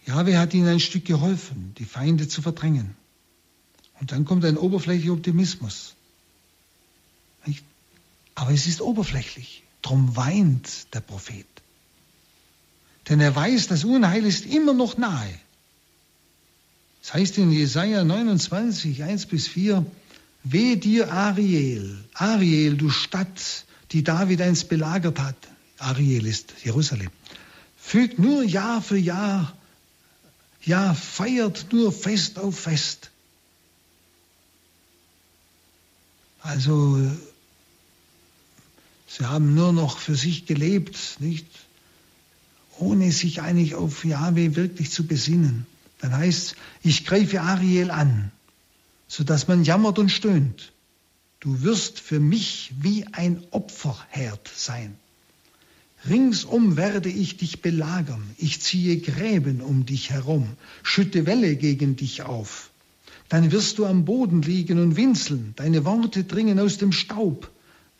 [0.05, 2.95] Jahwe hat ihnen ein Stück geholfen, die Feinde zu verdrängen.
[3.99, 5.95] Und dann kommt ein oberflächlicher Optimismus.
[8.35, 9.63] Aber es ist oberflächlich.
[9.81, 11.45] Drum weint der Prophet.
[13.09, 15.33] Denn er weiß, das Unheil ist immer noch nahe.
[17.01, 19.85] Das heißt in Jesaja 29, 1 bis 4,
[20.45, 25.35] Weh dir, Ariel, Ariel, du Stadt, die David einst belagert hat.
[25.77, 27.09] Ariel ist Jerusalem.
[27.77, 29.53] Fügt nur Jahr für Jahr,
[30.63, 33.09] ja, feiert nur Fest auf Fest.
[36.41, 36.99] Also,
[39.17, 41.47] sie haben nur noch für sich gelebt, nicht?
[42.79, 45.65] ohne sich eigentlich auf Jahwe wirklich zu besinnen.
[45.99, 48.31] Dann heißt es, ich greife Ariel an,
[49.07, 50.73] sodass man jammert und stöhnt.
[51.39, 54.95] Du wirst für mich wie ein Opferherd sein.
[56.09, 60.49] Ringsum werde ich dich belagern, ich ziehe Gräben um dich herum,
[60.81, 62.71] schütte Welle gegen dich auf.
[63.29, 67.49] Dann wirst du am Boden liegen und winseln, deine Worte dringen aus dem Staub,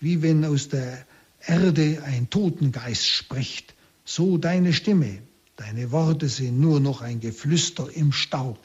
[0.04, 1.06] wie wenn aus der
[1.46, 3.74] Erde ein Totengeist spricht
[4.06, 5.20] so deine Stimme,
[5.56, 8.60] deine Worte sind nur noch ein Geflüster im Staub.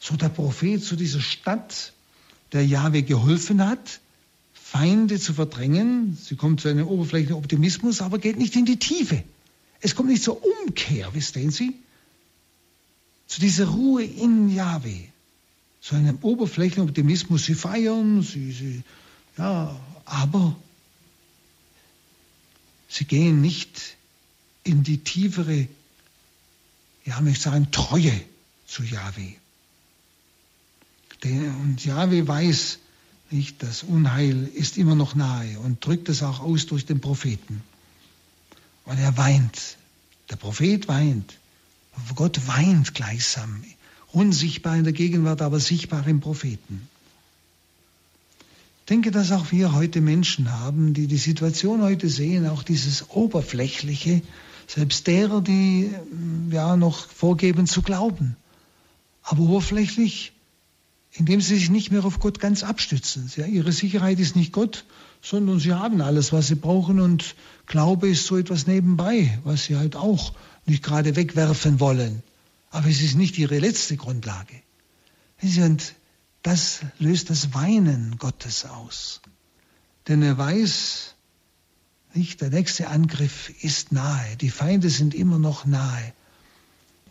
[0.00, 1.92] So der Prophet zu dieser Stadt,
[2.52, 4.00] der Jahwe geholfen hat,
[4.54, 6.16] Feinde zu verdrängen.
[6.22, 9.24] Sie kommt zu einem oberflächlichen Optimismus, aber geht nicht in die Tiefe.
[9.80, 11.74] Es kommt nicht zur Umkehr, verstehen Sie?
[13.26, 15.04] Zu dieser Ruhe in Jahwe.
[15.80, 17.44] Zu einem oberflächlichen Optimismus.
[17.44, 18.82] Sie feiern, sie, sie,
[19.36, 20.56] ja, aber
[22.88, 23.96] sie gehen nicht
[24.64, 25.68] in die tiefere,
[27.04, 28.12] ja, möchte sagen, Treue
[28.66, 29.34] zu Yahweh.
[31.24, 32.78] Und Yahweh weiß
[33.30, 37.62] nicht, das Unheil ist immer noch nahe und drückt es auch aus durch den Propheten.
[38.84, 39.76] Und er weint.
[40.30, 41.38] Der Prophet weint.
[42.14, 43.62] Gott weint gleichsam.
[44.12, 46.88] Unsichtbar in der Gegenwart, aber sichtbar im Propheten.
[48.88, 54.22] Denke, dass auch wir heute Menschen haben, die die Situation heute sehen, auch dieses Oberflächliche,
[54.66, 58.36] selbst derer, die mm, ja noch vorgeben zu glauben.
[59.22, 60.32] Aber oberflächlich,
[61.12, 63.30] indem sie sich nicht mehr auf Gott ganz abstützen.
[63.36, 64.84] Ja, ihre Sicherheit ist nicht Gott,
[65.20, 67.34] sondern sie haben alles, was sie brauchen und
[67.66, 70.32] Glaube ist so etwas nebenbei, was sie halt auch
[70.64, 72.22] nicht gerade wegwerfen wollen.
[72.70, 74.54] Aber es ist nicht ihre letzte Grundlage.
[75.42, 75.94] Und
[76.42, 79.20] das löst das Weinen Gottes aus.
[80.06, 81.14] Denn er weiß,
[82.14, 84.36] nicht, der nächste Angriff ist nahe.
[84.36, 86.12] Die Feinde sind immer noch nahe.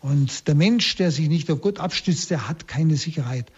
[0.00, 3.50] Und der Mensch, der sich nicht auf Gott abstützt, der hat keine Sicherheit.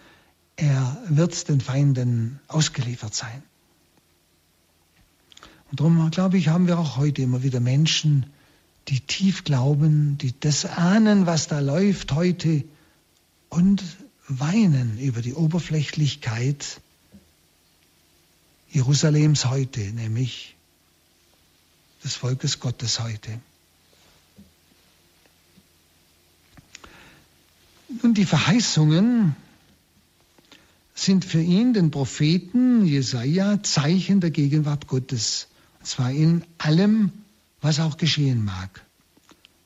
[0.57, 3.43] Er wird den Feinden ausgeliefert sein.
[5.71, 8.27] Und darum, glaube ich, haben wir auch heute immer wieder Menschen,
[8.89, 12.65] die tief glauben, die das ahnen, was da läuft heute
[13.49, 13.83] und
[14.39, 16.81] weinen über die Oberflächlichkeit
[18.71, 20.55] Jerusalems heute, nämlich
[22.05, 23.41] des Volkes Gottes heute.
[28.03, 29.35] Nun, die Verheißungen
[30.95, 35.49] sind für ihn, den Propheten Jesaja, Zeichen der Gegenwart Gottes.
[35.81, 37.11] Und zwar in allem,
[37.61, 38.85] was auch geschehen mag.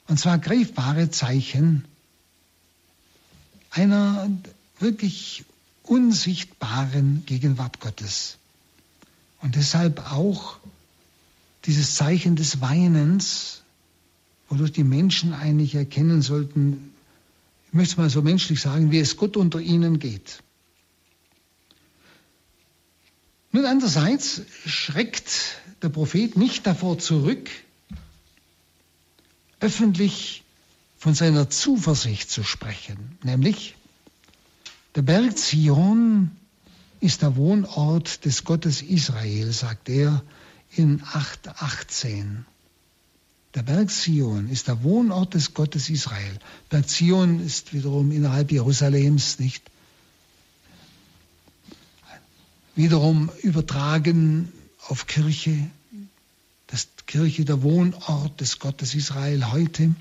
[0.09, 1.85] Und zwar greifbare Zeichen
[3.75, 4.31] einer
[4.79, 5.45] wirklich
[5.83, 8.39] unsichtbaren Gegenwart Gottes.
[9.43, 10.59] Und deshalb auch
[11.65, 13.63] dieses Zeichen des Weinens,
[14.49, 16.93] wodurch die Menschen eigentlich erkennen sollten,
[17.69, 20.43] ich möchte mal so menschlich sagen, wie es Gott unter ihnen geht.
[23.51, 27.51] Nun andererseits schreckt der Prophet nicht davor zurück,
[29.59, 30.44] öffentlich
[31.05, 33.77] von seiner Zuversicht zu sprechen, nämlich
[34.95, 36.31] der Berg Zion
[36.99, 40.23] ist der Wohnort des Gottes Israel, sagt er
[40.71, 42.45] in 8.18.
[43.55, 46.39] Der Berg Zion ist der Wohnort des Gottes Israel.
[46.71, 49.63] Berg Zion ist wiederum innerhalb Jerusalems nicht
[52.77, 54.51] wiederum übertragen
[54.89, 55.69] auf Kirche,
[56.69, 59.95] das Kirche der Wohnort des Gottes Israel heute.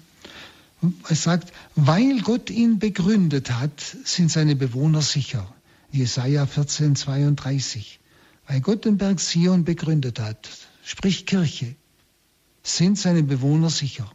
[1.10, 5.54] Es sagt, weil Gott ihn begründet hat, sind seine Bewohner sicher.
[5.92, 8.00] Jesaja 14, 32.
[8.48, 10.50] Weil Gott den Berg Sion begründet hat,
[10.84, 11.76] sprich Kirche,
[12.64, 14.12] sind seine Bewohner sicher.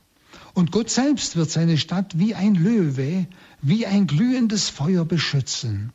[0.54, 3.26] Und Gott selbst wird seine Stadt wie ein Löwe,
[3.62, 5.92] wie ein glühendes Feuer beschützen.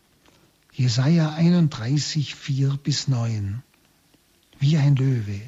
[0.72, 3.62] Jesaja 31, 4 bis 9.
[4.60, 5.42] Wie ein Löwe,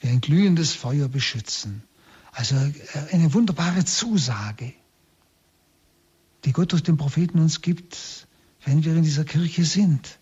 [0.00, 1.82] wie ein glühendes Feuer beschützen.
[2.32, 2.72] Also äh,
[3.12, 4.72] eine wunderbare Zusage,
[6.44, 8.26] die Gott durch den Propheten uns gibt,
[8.64, 10.18] wenn wir in dieser Kirche sind.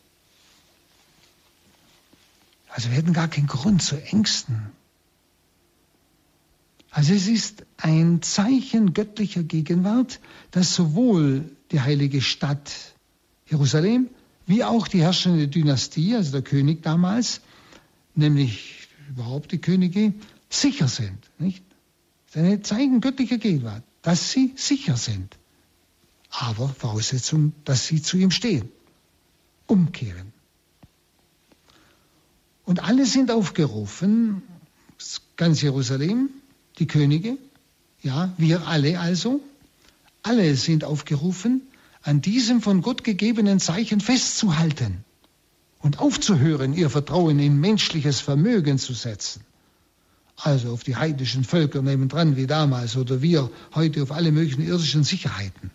[2.68, 4.70] Also wir hätten gar keinen Grund zu Ängsten.
[6.90, 10.20] Also es ist ein Zeichen göttlicher Gegenwart,
[10.50, 12.72] dass sowohl die heilige Stadt
[13.46, 14.08] Jerusalem
[14.46, 17.40] wie auch die herrschende Dynastie, also der König damals,
[18.16, 20.12] nämlich überhaupt die Könige,
[20.48, 21.30] sicher sind.
[21.38, 21.62] Nicht?
[22.34, 25.36] Ein Zeichen göttlicher Gegenwart, dass sie sicher sind.
[26.30, 28.70] Aber Voraussetzung, dass sie zu ihm stehen,
[29.66, 30.32] umkehren.
[32.64, 34.42] Und alle sind aufgerufen,
[35.36, 36.30] ganz Jerusalem,
[36.78, 37.36] die Könige,
[38.02, 39.40] ja, wir alle also,
[40.22, 41.62] alle sind aufgerufen,
[42.02, 45.04] an diesem von Gott gegebenen Zeichen festzuhalten
[45.80, 49.44] und aufzuhören, ihr Vertrauen in menschliches Vermögen zu setzen.
[50.42, 55.04] Also auf die heidnischen Völker nebendran wie damals oder wir heute auf alle möglichen irdischen
[55.04, 55.70] Sicherheiten.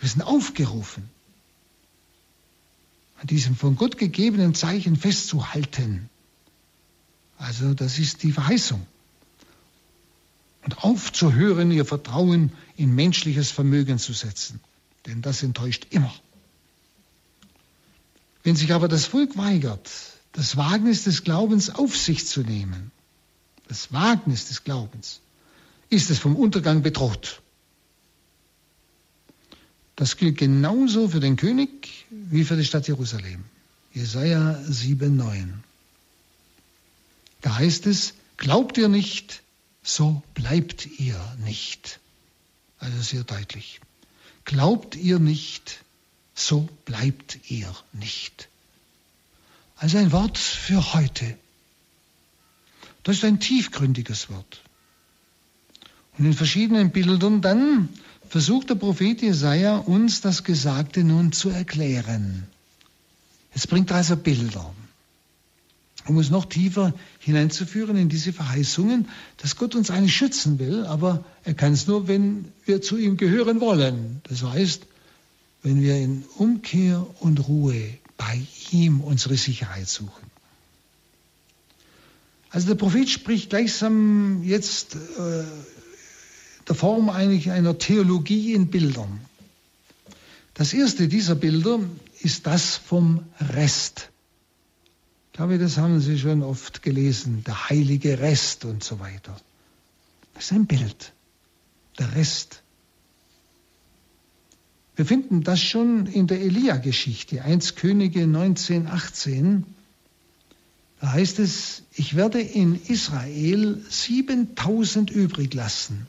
[0.00, 1.08] Wir sind aufgerufen,
[3.20, 6.08] an diesem von Gott gegebenen Zeichen festzuhalten.
[7.38, 8.86] Also das ist die Verheißung.
[10.64, 14.60] Und aufzuhören, ihr Vertrauen in menschliches Vermögen zu setzen.
[15.06, 16.12] Denn das enttäuscht immer.
[18.42, 19.90] Wenn sich aber das Volk weigert,
[20.34, 22.90] das Wagnis des Glaubens auf sich zu nehmen,
[23.68, 25.20] das Wagnis des Glaubens,
[25.88, 27.40] ist es vom Untergang bedroht.
[29.96, 33.44] Das gilt genauso für den König wie für die Stadt Jerusalem.
[33.92, 35.52] Jesaja 7,9.
[37.40, 39.42] Da heißt es, glaubt ihr nicht,
[39.84, 42.00] so bleibt ihr nicht.
[42.80, 43.80] Also sehr deutlich.
[44.44, 45.84] Glaubt ihr nicht,
[46.34, 48.48] so bleibt ihr nicht.
[49.76, 51.36] Also ein Wort für heute.
[53.02, 54.62] Das ist ein tiefgründiges Wort.
[56.16, 57.88] Und in verschiedenen Bildern dann
[58.28, 62.46] versucht der Prophet Jesaja uns das Gesagte nun zu erklären.
[63.52, 64.74] Es bringt also Bilder,
[66.06, 69.08] um uns noch tiefer hineinzuführen in diese Verheißungen,
[69.38, 73.16] dass Gott uns eigentlich schützen will, aber er kann es nur, wenn wir zu ihm
[73.16, 74.20] gehören wollen.
[74.24, 74.86] Das heißt,
[75.62, 80.30] wenn wir in Umkehr und Ruhe bei ihm unsere Sicherheit suchen.
[82.48, 85.44] Also der Prophet spricht gleichsam jetzt äh,
[86.66, 89.20] der Form eigentlich einer Theologie in Bildern.
[90.54, 91.80] Das erste dieser Bilder
[92.20, 94.08] ist das vom Rest.
[95.26, 99.36] Ich glaube, das haben Sie schon oft gelesen, der heilige Rest und so weiter.
[100.32, 101.12] Das ist ein Bild,
[101.98, 102.63] der Rest.
[104.96, 109.64] Wir finden das schon in der Elia-Geschichte, 1 Könige 19, 18.
[111.00, 116.06] Da heißt es, ich werde in Israel 7000 übrig lassen.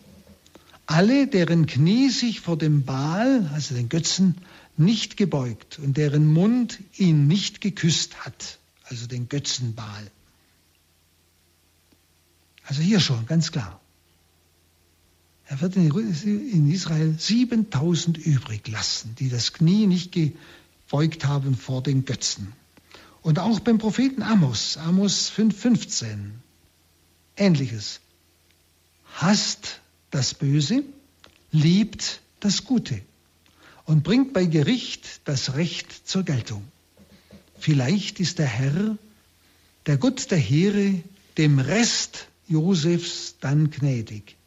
[0.85, 4.35] Alle, deren Knie sich vor dem Baal, also den Götzen,
[4.77, 10.11] nicht gebeugt und deren Mund ihn nicht geküsst hat, also den Götzenbaal.
[12.65, 13.81] Also hier schon, ganz klar.
[15.47, 22.05] Er wird in Israel 7000 übrig lassen, die das Knie nicht gebeugt haben vor den
[22.05, 22.53] Götzen.
[23.21, 26.31] Und auch beim Propheten Amos, Amos 5,15,
[27.37, 27.99] ähnliches.
[29.15, 30.83] Hasst das Böse,
[31.51, 32.99] liebt das Gute
[33.85, 36.63] und bringt bei Gericht das Recht zur Geltung.
[37.59, 38.97] Vielleicht ist der Herr,
[39.85, 41.03] der Gott der Heere,
[41.37, 44.37] dem Rest Josefs dann gnädig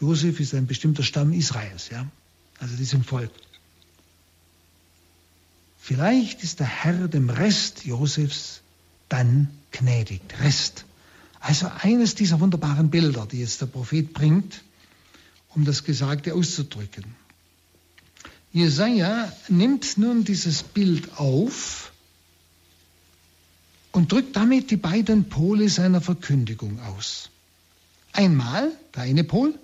[0.00, 2.06] Josef ist ein bestimmter Stamm Israels, ja,
[2.58, 3.30] also diesem Volk.
[5.78, 8.60] Vielleicht ist der Herr dem Rest Josefs
[9.08, 10.20] dann gnädig.
[10.40, 10.84] Rest.
[11.40, 14.62] Also eines dieser wunderbaren Bilder, die jetzt der Prophet bringt,
[15.48, 17.04] um das Gesagte auszudrücken.
[18.52, 21.92] Jesaja nimmt nun dieses Bild auf
[23.92, 27.30] und drückt damit die beiden Pole seiner Verkündigung aus.
[28.12, 29.58] Einmal der eine Pol,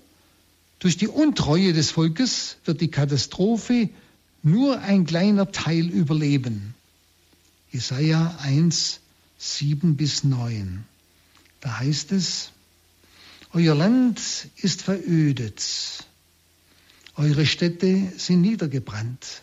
[0.78, 3.88] durch die Untreue des Volkes wird die Katastrophe
[4.42, 6.74] nur ein kleiner Teil überleben.
[7.70, 9.00] Jesaja 1,
[9.38, 10.84] 7 bis 9.
[11.60, 12.52] Da heißt es,
[13.52, 14.20] Euer Land
[14.56, 15.62] ist verödet,
[17.14, 19.42] eure Städte sind niedergebrannt.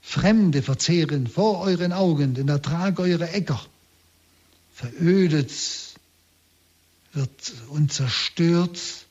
[0.00, 3.60] Fremde verzehren vor euren Augen den Ertrag eurer Äcker.
[4.72, 5.52] Verödet
[7.12, 9.07] wird und zerstört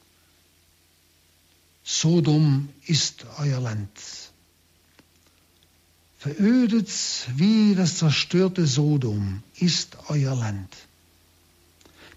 [1.89, 3.89] Sodom ist euer Land.
[6.17, 6.89] Verödet
[7.37, 10.67] wie das zerstörte Sodom ist euer Land.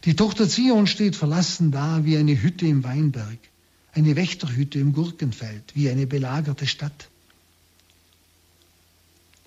[0.07, 3.39] Die Tochter Zion steht verlassen da wie eine Hütte im Weinberg,
[3.93, 7.09] eine Wächterhütte im Gurkenfeld, wie eine belagerte Stadt.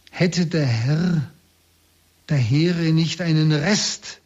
[0.09, 1.29] Hätte der Herr
[2.29, 4.21] der Heere nicht einen Rest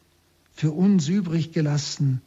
[0.54, 2.22] für uns übrig gelassen,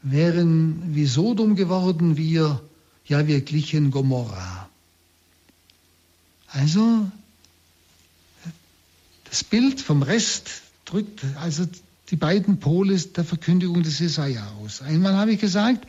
[0.00, 2.62] wären wie Sodom geworden wir,
[3.10, 4.68] ja, wir glichen Gomorra.
[6.46, 7.10] Also,
[9.24, 11.66] das Bild vom Rest drückt also
[12.10, 14.80] die beiden Pole der Verkündigung des Jesaja aus.
[14.80, 15.88] Einmal habe ich gesagt,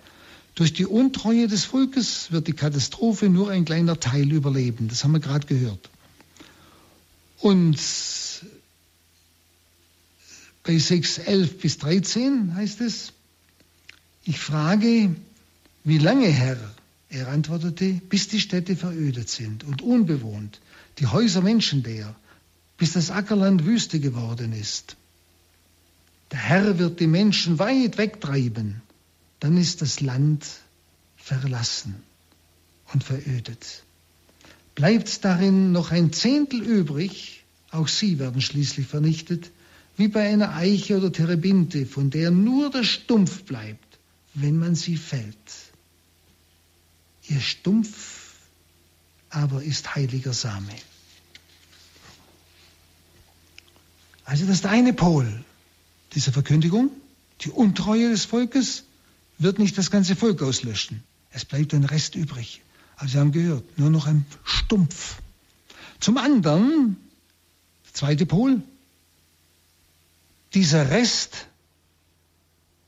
[0.56, 4.88] durch die Untreue des Volkes wird die Katastrophe nur ein kleiner Teil überleben.
[4.88, 5.92] Das haben wir gerade gehört.
[7.38, 7.80] Und
[10.64, 13.14] bei 6, 11 bis 13 heißt es,
[14.24, 15.16] ich frage,
[15.84, 16.58] wie lange, Herr,
[17.12, 20.62] er antwortete, bis die Städte verödet sind und unbewohnt,
[21.00, 22.16] die Häuser menschenleer,
[22.78, 24.96] bis das Ackerland Wüste geworden ist.
[26.32, 28.82] Der Herr wird die Menschen weit wegtreiben,
[29.40, 30.46] dann ist das Land
[31.18, 31.96] verlassen
[32.94, 33.84] und verödet.
[34.76, 39.52] Bleibt darin noch ein Zehntel übrig, auch sie werden schließlich vernichtet,
[39.98, 44.00] wie bei einer Eiche oder Terebinte, von der nur der Stumpf bleibt,
[44.34, 45.36] wenn man sie fällt.
[47.28, 48.36] Ihr Stumpf
[49.30, 50.76] aber ist heiliger Same.
[54.26, 55.44] Also das ist der eine Pol
[56.14, 56.92] dieser Verkündigung.
[57.42, 58.84] Die Untreue des Volkes
[59.38, 61.04] wird nicht das ganze Volk auslöschen.
[61.32, 62.62] Es bleibt ein Rest übrig.
[62.98, 65.16] Also Sie haben gehört, nur noch ein Stumpf.
[66.00, 66.98] Zum anderen,
[67.86, 68.62] der zweite Pol,
[70.54, 71.48] dieser Rest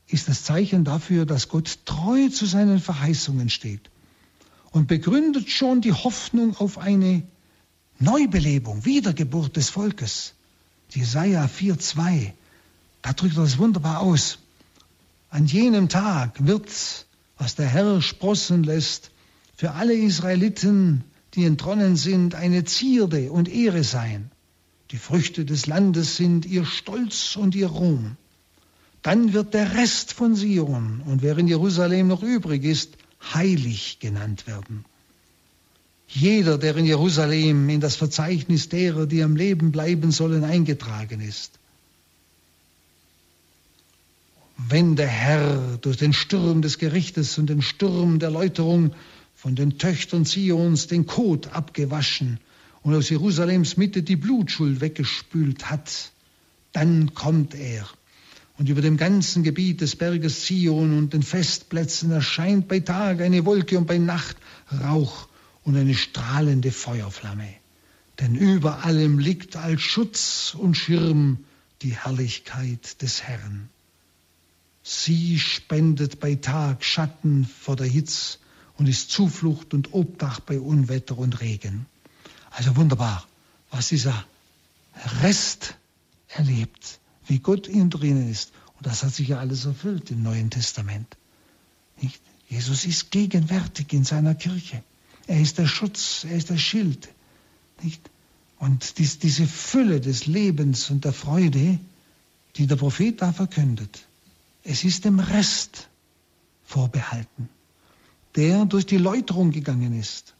[0.06, 3.90] ist das Zeichen dafür, dass Gott treu zu seinen Verheißungen steht
[4.74, 7.22] und begründet schon die Hoffnung auf eine
[8.00, 10.34] Neubelebung, Wiedergeburt des Volkes.
[10.90, 12.32] Jesaja 4,2,
[13.00, 14.40] da drückt er das wunderbar aus.
[15.30, 17.06] An jenem Tag wird,
[17.38, 19.12] was der Herr sprossen lässt,
[19.54, 21.04] für alle Israeliten,
[21.34, 24.32] die entronnen sind, eine Zierde und Ehre sein.
[24.90, 28.16] Die Früchte des Landes sind ihr Stolz und ihr Ruhm.
[29.02, 32.96] Dann wird der Rest von Sion und wer in Jerusalem noch übrig ist,
[33.32, 34.84] heilig genannt werden.
[36.08, 41.58] Jeder, der in Jerusalem in das Verzeichnis derer, die am Leben bleiben sollen, eingetragen ist.
[44.56, 48.94] wenn der Herr durch den Sturm des Gerichtes und den Sturm der Läuterung
[49.34, 52.38] von den Töchtern Zions den Kot abgewaschen
[52.82, 56.12] und aus Jerusalems Mitte die Blutschuld weggespült hat,
[56.72, 57.86] dann kommt er.
[58.56, 63.44] Und über dem ganzen Gebiet des Berges Zion und den Festplätzen erscheint bei Tag eine
[63.44, 64.36] Wolke und bei Nacht
[64.70, 65.28] Rauch
[65.64, 67.48] und eine strahlende Feuerflamme.
[68.20, 71.44] Denn über allem liegt als Schutz und Schirm
[71.82, 73.68] die Herrlichkeit des Herrn.
[74.84, 78.38] Sie spendet bei Tag Schatten vor der Hitze
[78.76, 81.86] und ist Zuflucht und Obdach bei Unwetter und Regen.
[82.50, 83.26] Also wunderbar,
[83.70, 84.24] was dieser
[85.22, 85.74] Rest
[86.28, 88.52] erlebt, wie Gott in drinnen ist.
[88.76, 91.16] Und das hat sich ja alles erfüllt im Neuen Testament.
[92.00, 92.20] Nicht?
[92.48, 94.82] Jesus ist gegenwärtig in seiner Kirche.
[95.26, 97.08] Er ist der Schutz, er ist der Schild.
[97.82, 98.10] Nicht?
[98.58, 101.78] Und dies, diese Fülle des Lebens und der Freude,
[102.56, 104.06] die der Prophet da verkündet,
[104.62, 105.88] es ist dem Rest
[106.64, 107.48] vorbehalten,
[108.36, 110.34] der durch die Läuterung gegangen ist.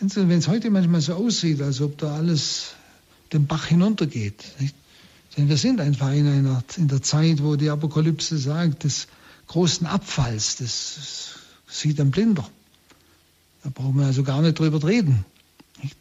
[0.00, 2.74] Wenn es heute manchmal so aussieht, als ob da alles
[3.32, 4.44] den Bach hinuntergeht.
[4.58, 4.74] Nicht?
[5.36, 9.06] Denn wir sind einfach in, einer, in der Zeit, wo die Apokalypse sagt, des
[9.46, 11.34] großen Abfalls, das
[11.66, 12.48] sieht ein Blinder.
[13.62, 15.24] Da brauchen wir also gar nicht drüber reden.
[15.82, 15.96] Nicht?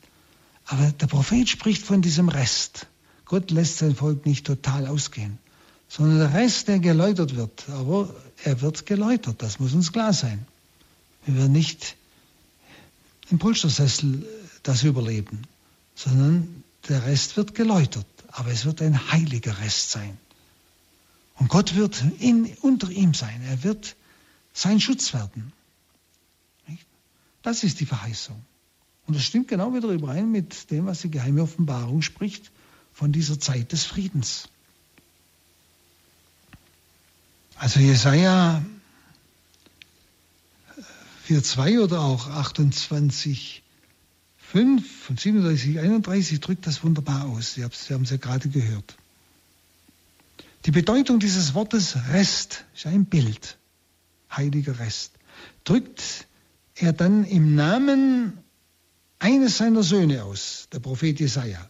[0.65, 2.87] Aber der Prophet spricht von diesem Rest.
[3.25, 5.37] Gott lässt sein Volk nicht total ausgehen,
[5.87, 7.65] sondern der Rest, der geläutert wird.
[7.69, 8.13] Aber
[8.43, 10.45] er wird geläutert, das muss uns klar sein.
[11.25, 11.95] Wir werden nicht
[13.29, 14.25] im Polstersessel
[14.63, 15.41] das überleben,
[15.95, 18.05] sondern der Rest wird geläutert.
[18.29, 20.17] Aber es wird ein heiliger Rest sein.
[21.35, 23.41] Und Gott wird in, unter ihm sein.
[23.47, 23.95] Er wird
[24.53, 25.53] sein Schutz werden.
[27.43, 28.43] Das ist die Verheißung.
[29.05, 32.51] Und das stimmt genau wieder überein mit dem, was die geheime Offenbarung spricht
[32.91, 34.49] von dieser Zeit des Friedens.
[37.55, 38.63] Also Jesaja
[41.27, 43.63] 4,2 oder auch 28,
[44.51, 47.55] 5 und 37, 31 drückt das wunderbar aus.
[47.55, 48.95] Sie haben es ja gerade gehört.
[50.65, 53.57] Die Bedeutung dieses Wortes Rest ist ein Bild,
[54.31, 55.13] heiliger Rest,
[55.65, 56.27] drückt
[56.75, 58.37] er dann im Namen
[59.19, 61.69] eines seiner Söhne aus, der Prophet Jesaja.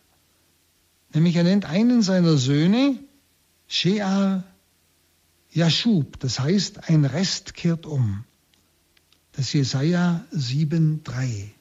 [1.13, 2.99] Nämlich er nennt einen seiner Söhne
[3.67, 4.43] Shear
[5.51, 8.23] Yashub, das heißt, ein Rest kehrt um.
[9.32, 11.57] Das Jesaja 7,3.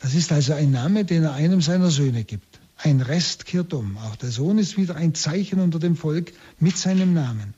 [0.00, 2.58] Das ist also ein Name, den er einem seiner Söhne gibt.
[2.76, 3.98] Ein Rest kehrt um.
[3.98, 7.54] Auch der Sohn ist wieder ein Zeichen unter dem Volk mit seinem Namen.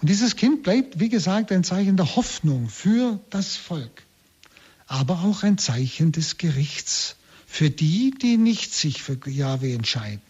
[0.00, 4.04] Und dieses Kind bleibt, wie gesagt, ein Zeichen der Hoffnung für das Volk,
[4.86, 10.22] aber auch ein Zeichen des Gerichts für die, die nicht sich für Jahwe entscheiden,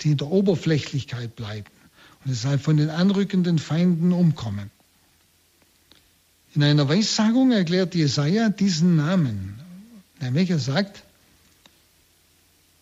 [0.00, 1.66] die in der Oberflächlichkeit bleiben
[2.24, 4.70] und deshalb von den anrückenden Feinden umkommen.
[6.54, 9.59] In einer Weissagung erklärt Jesaja diesen Namen,
[10.20, 11.02] nämlich er sagt,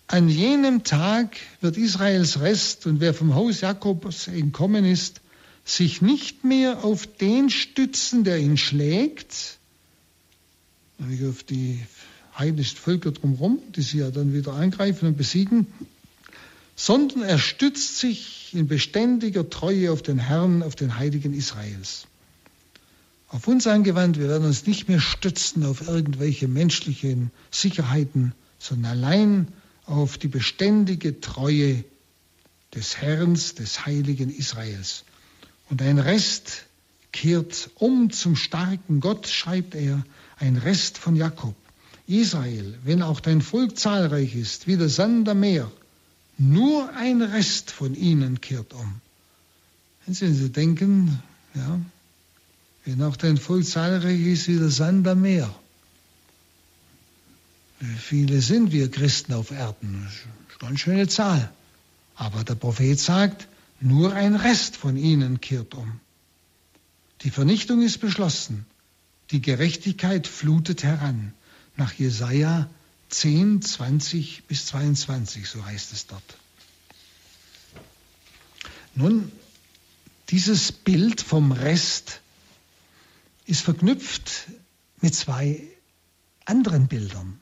[0.07, 5.21] an jenem Tag wird Israels Rest und wer vom Haus Jakobs entkommen ist,
[5.65, 9.59] sich nicht mehr auf den stützen, der ihn schlägt,
[10.99, 11.79] nämlich auf die
[12.35, 15.67] heidnischen Völker drumherum, die sie ja dann wieder angreifen und besiegen,
[16.75, 22.08] sondern er stützt sich in beständiger Treue auf den Herrn, auf den Heiligen Israels.
[23.29, 29.49] Auf uns angewandt, wir werden uns nicht mehr stützen auf irgendwelche menschlichen Sicherheiten, sondern allein
[29.85, 31.85] auf die beständige Treue
[32.75, 35.05] des Herrn, des Heiligen Israels.
[35.69, 36.65] Und ein Rest
[37.13, 40.05] kehrt um zum starken Gott, schreibt er,
[40.39, 41.55] ein Rest von Jakob.
[42.07, 45.71] Israel, wenn auch dein Volk zahlreich ist, wie der Sand am Meer,
[46.39, 49.01] nur ein Rest von ihnen kehrt um.
[50.07, 51.23] Wenn Sie denken,
[51.55, 51.81] ja,
[52.89, 55.55] wenn auch dein Volk zahlreich ist wie der Sand am Meer.
[57.81, 60.09] Wie viele sind wir Christen auf Erden?
[60.59, 61.53] Ganz schöne Zahl.
[62.15, 63.47] Aber der Prophet sagt,
[63.79, 66.01] nur ein Rest von ihnen kehrt um.
[67.21, 68.65] Die Vernichtung ist beschlossen.
[69.33, 71.35] Die Gerechtigkeit flutet heran.
[71.77, 72.71] Nach Jesaja
[73.11, 76.39] 10, 20 bis 22, so heißt es dort.
[78.95, 79.31] Nun,
[80.31, 82.23] dieses Bild vom Rest
[83.49, 84.49] ist verknüpft
[85.01, 85.63] mit zwei
[86.45, 87.41] anderen Bildern,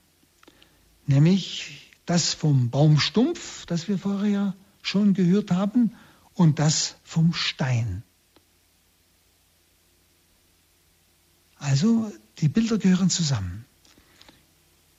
[1.06, 5.96] nämlich das vom Baumstumpf, das wir vorher schon gehört haben,
[6.34, 8.04] und das vom Stein.
[11.56, 13.64] Also die Bilder gehören zusammen.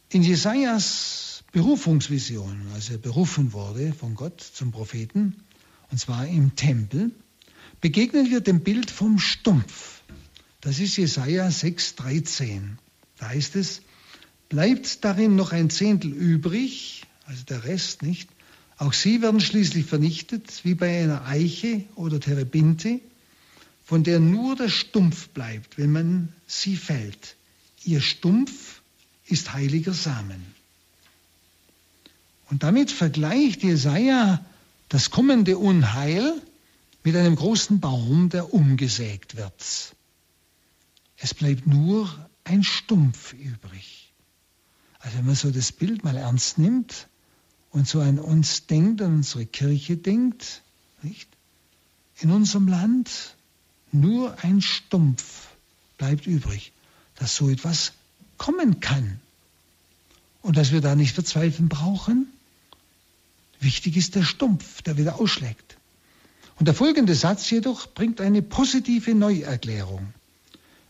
[0.09, 5.43] In Jesajas Berufungsvision, als er berufen wurde von Gott zum Propheten,
[5.89, 7.11] und zwar im Tempel,
[7.79, 9.96] begegnen wir dem Bild vom Stumpf.
[10.67, 12.59] Das ist Jesaja 6,13.
[13.19, 13.83] Da heißt es,
[14.49, 18.29] bleibt darin noch ein Zehntel übrig, also der Rest nicht.
[18.77, 22.99] Auch sie werden schließlich vernichtet, wie bei einer Eiche oder Terebinte,
[23.85, 27.37] von der nur der Stumpf bleibt, wenn man sie fällt.
[27.85, 28.81] Ihr Stumpf
[29.25, 30.45] ist heiliger Samen.
[32.49, 34.45] Und damit vergleicht Jesaja
[34.89, 36.33] das kommende Unheil
[37.05, 39.95] mit einem großen Baum, der umgesägt wird.
[41.17, 42.09] Es bleibt nur
[42.43, 44.13] ein Stumpf übrig.
[44.99, 47.07] Also wenn man so das Bild mal ernst nimmt
[47.71, 50.61] und so an uns denkt, an unsere Kirche denkt,
[51.01, 51.29] nicht?
[52.19, 53.35] In unserem Land
[53.91, 55.49] nur ein Stumpf
[55.97, 56.71] bleibt übrig,
[57.15, 57.93] dass so etwas
[58.37, 59.19] kommen kann
[60.41, 62.27] und dass wir da nicht verzweifeln brauchen.
[63.59, 65.77] Wichtig ist der Stumpf, der wieder ausschlägt.
[66.59, 70.13] Und der folgende Satz jedoch bringt eine positive Neuerklärung,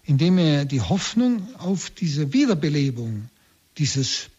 [0.07, 3.29] indem er die Hoffnung auf diese Wiederbelebung
[3.77, 4.29] dieses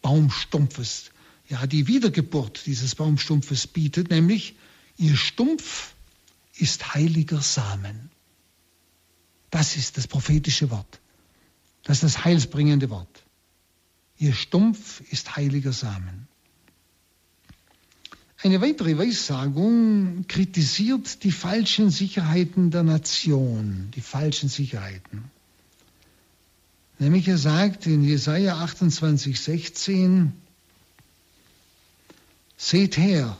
[0.00, 1.10] Baumstumpfes,
[1.48, 4.56] ja die Wiedergeburt dieses Baumstumpfes bietet, nämlich
[4.96, 5.92] ihr Stumpf
[6.56, 8.10] ist heiliger Samen.
[9.50, 10.98] Das ist das prophetische Wort.
[11.84, 13.22] Das ist das heilsbringende Wort.
[14.16, 16.26] Ihr Stumpf ist heiliger Samen.
[18.40, 25.24] Eine weitere Weissagung kritisiert die falschen Sicherheiten der Nation, die falschen Sicherheiten.
[27.00, 30.32] Nämlich er sagt in Jesaja 28, 16,
[32.56, 33.36] Seht her,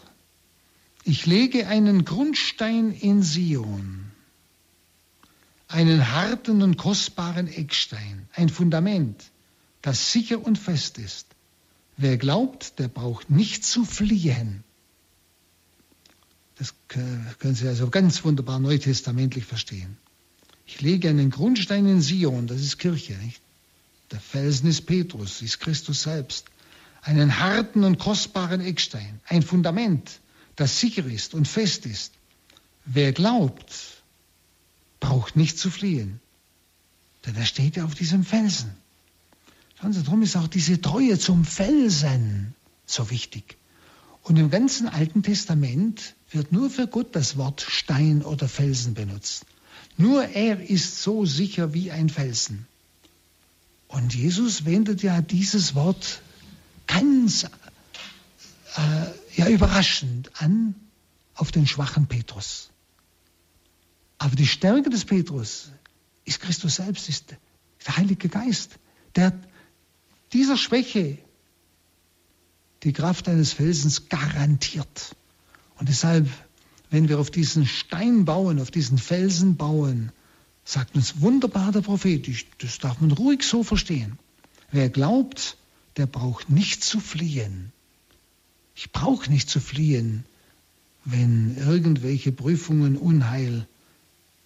[1.05, 4.11] ich lege einen Grundstein in Sion,
[5.69, 9.25] einen harten und kostbaren Eckstein, ein Fundament,
[9.81, 11.27] das sicher und fest ist.
[11.97, 14.65] Wer glaubt, der braucht nicht zu fliehen.
[16.59, 19.97] Das können Sie also ganz wunderbar neutestamentlich verstehen.
[20.67, 23.41] Ich lege einen Grundstein in Sion, das ist Kirche, nicht?
[24.11, 26.47] Der Felsen ist Petrus, ist Christus selbst.
[27.03, 30.21] Einen harten und kostbaren Eckstein, ein Fundament,
[30.57, 32.13] das sicher ist und fest ist.
[32.85, 34.03] Wer glaubt,
[34.99, 36.21] braucht nicht zu fliehen,
[37.25, 38.71] denn er steht ja auf diesem Felsen.
[39.81, 42.55] Schauen Sie, darum ist auch diese Treue zum Felsen
[42.85, 43.57] so wichtig.
[44.23, 49.47] Und im ganzen Alten Testament wird nur für Gott das Wort Stein oder Felsen benutzt.
[49.97, 52.67] Nur er ist so sicher wie ein Felsen.
[53.89, 56.23] Und Jesus wendet ja dieses Wort
[56.87, 57.49] ganz äh,
[59.37, 60.75] ja, überraschend an
[61.35, 62.71] auf den schwachen Petrus.
[64.19, 65.71] Aber die Stärke des Petrus
[66.25, 67.37] ist Christus selbst, ist
[67.87, 68.79] der Heilige Geist,
[69.17, 69.33] der
[70.33, 71.19] dieser Schwäche
[72.83, 75.17] die Kraft eines Felsens garantiert.
[75.79, 76.29] Und deshalb,
[76.91, 80.13] wenn wir auf diesen Stein bauen, auf diesen Felsen bauen,
[80.65, 84.19] sagt uns wunderbar der Prophet, das darf man ruhig so verstehen.
[84.71, 85.57] Wer glaubt,
[85.97, 87.73] der braucht nicht zu fliehen.
[88.75, 90.25] Ich brauche nicht zu fliehen,
[91.05, 93.67] wenn irgendwelche Prüfungen, Unheil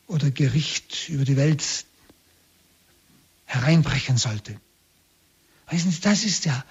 [0.06, 1.64] oder Gericht über die Welt
[3.46, 4.58] hereinbrechen sollte.
[5.70, 6.64] Weißen Sie, das ist ja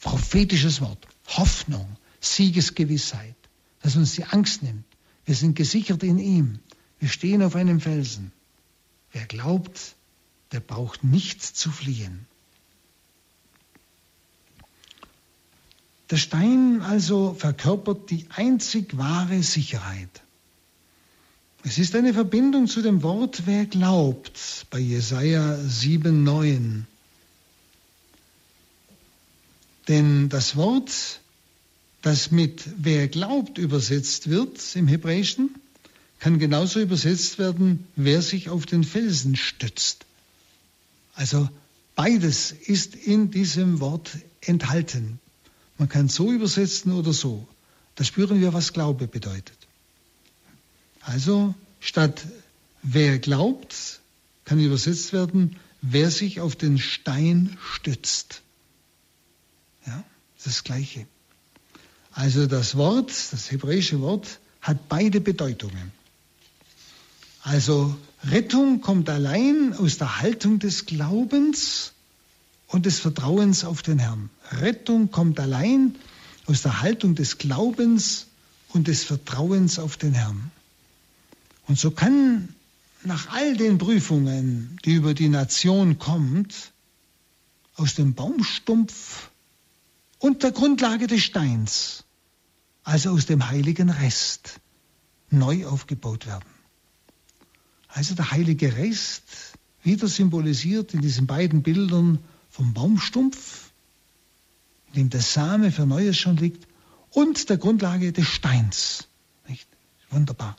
[0.00, 1.06] prophetisches Wort.
[1.26, 3.34] Hoffnung, Siegesgewissheit
[3.82, 4.84] das uns die Angst nimmt.
[5.24, 6.60] Wir sind gesichert in ihm.
[6.98, 8.32] Wir stehen auf einem Felsen.
[9.12, 9.96] Wer glaubt,
[10.52, 12.26] der braucht nicht zu fliehen.
[16.10, 20.22] Der Stein also verkörpert die einzig wahre Sicherheit.
[21.64, 26.82] Es ist eine Verbindung zu dem Wort, wer glaubt, bei Jesaja 7,9.
[29.88, 31.21] Denn das Wort
[32.02, 35.54] das mit wer glaubt übersetzt wird im Hebräischen,
[36.18, 40.06] kann genauso übersetzt werden, wer sich auf den Felsen stützt.
[41.14, 41.48] Also
[41.94, 45.20] beides ist in diesem Wort enthalten.
[45.78, 47.46] Man kann so übersetzen oder so.
[47.94, 49.58] Da spüren wir, was Glaube bedeutet.
[51.00, 52.26] Also statt
[52.82, 54.00] wer glaubt,
[54.44, 58.42] kann übersetzt werden, wer sich auf den Stein stützt.
[59.86, 60.04] Ja,
[60.44, 61.06] das Gleiche.
[62.12, 65.92] Also das Wort, das hebräische Wort, hat beide Bedeutungen.
[67.42, 71.92] Also Rettung kommt allein aus der Haltung des Glaubens
[72.68, 74.30] und des Vertrauens auf den Herrn.
[74.52, 75.96] Rettung kommt allein
[76.46, 78.26] aus der Haltung des Glaubens
[78.68, 80.50] und des Vertrauens auf den Herrn.
[81.66, 82.48] Und so kann
[83.04, 86.54] nach all den Prüfungen, die über die Nation kommt,
[87.74, 89.30] aus dem Baumstumpf
[90.22, 92.04] und der Grundlage des Steins,
[92.84, 94.60] also aus dem heiligen Rest,
[95.30, 96.48] neu aufgebaut werden.
[97.88, 99.24] Also der heilige Rest,
[99.82, 102.20] wieder symbolisiert in diesen beiden Bildern
[102.50, 103.72] vom Baumstumpf,
[104.92, 106.68] in dem der Same für Neues schon liegt,
[107.10, 109.08] und der Grundlage des Steins.
[109.48, 109.66] Nicht?
[110.10, 110.56] Wunderbar.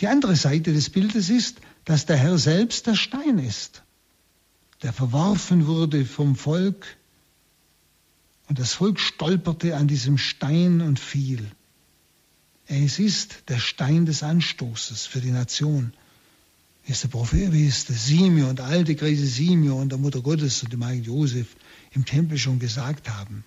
[0.00, 3.82] Die andere Seite des Bildes ist, dass der Herr selbst der Stein ist,
[4.84, 6.99] der verworfen wurde vom Volk
[8.50, 11.52] und das Volk stolperte an diesem Stein und fiel.
[12.66, 15.92] Es ist der Stein des Anstoßes für die Nation.
[16.84, 20.64] Wie es der Prophet, wie es der Simeon, der alte Kreise Simeon, der Mutter Gottes
[20.64, 21.46] und dem heiligen Josef
[21.92, 23.44] im Tempel schon gesagt haben.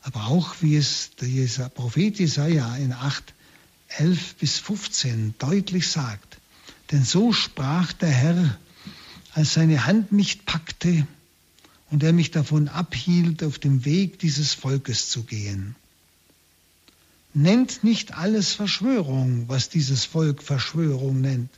[0.00, 3.34] Aber auch wie es der Prophet Jesaja in 8,
[3.98, 6.38] 11 bis 15 deutlich sagt.
[6.90, 8.58] Denn so sprach der Herr,
[9.34, 11.06] als seine Hand mich packte
[11.92, 15.76] und er mich davon abhielt, auf dem Weg dieses Volkes zu gehen.
[17.34, 21.50] Nennt nicht alles Verschwörung, was dieses Volk Verschwörung nennt.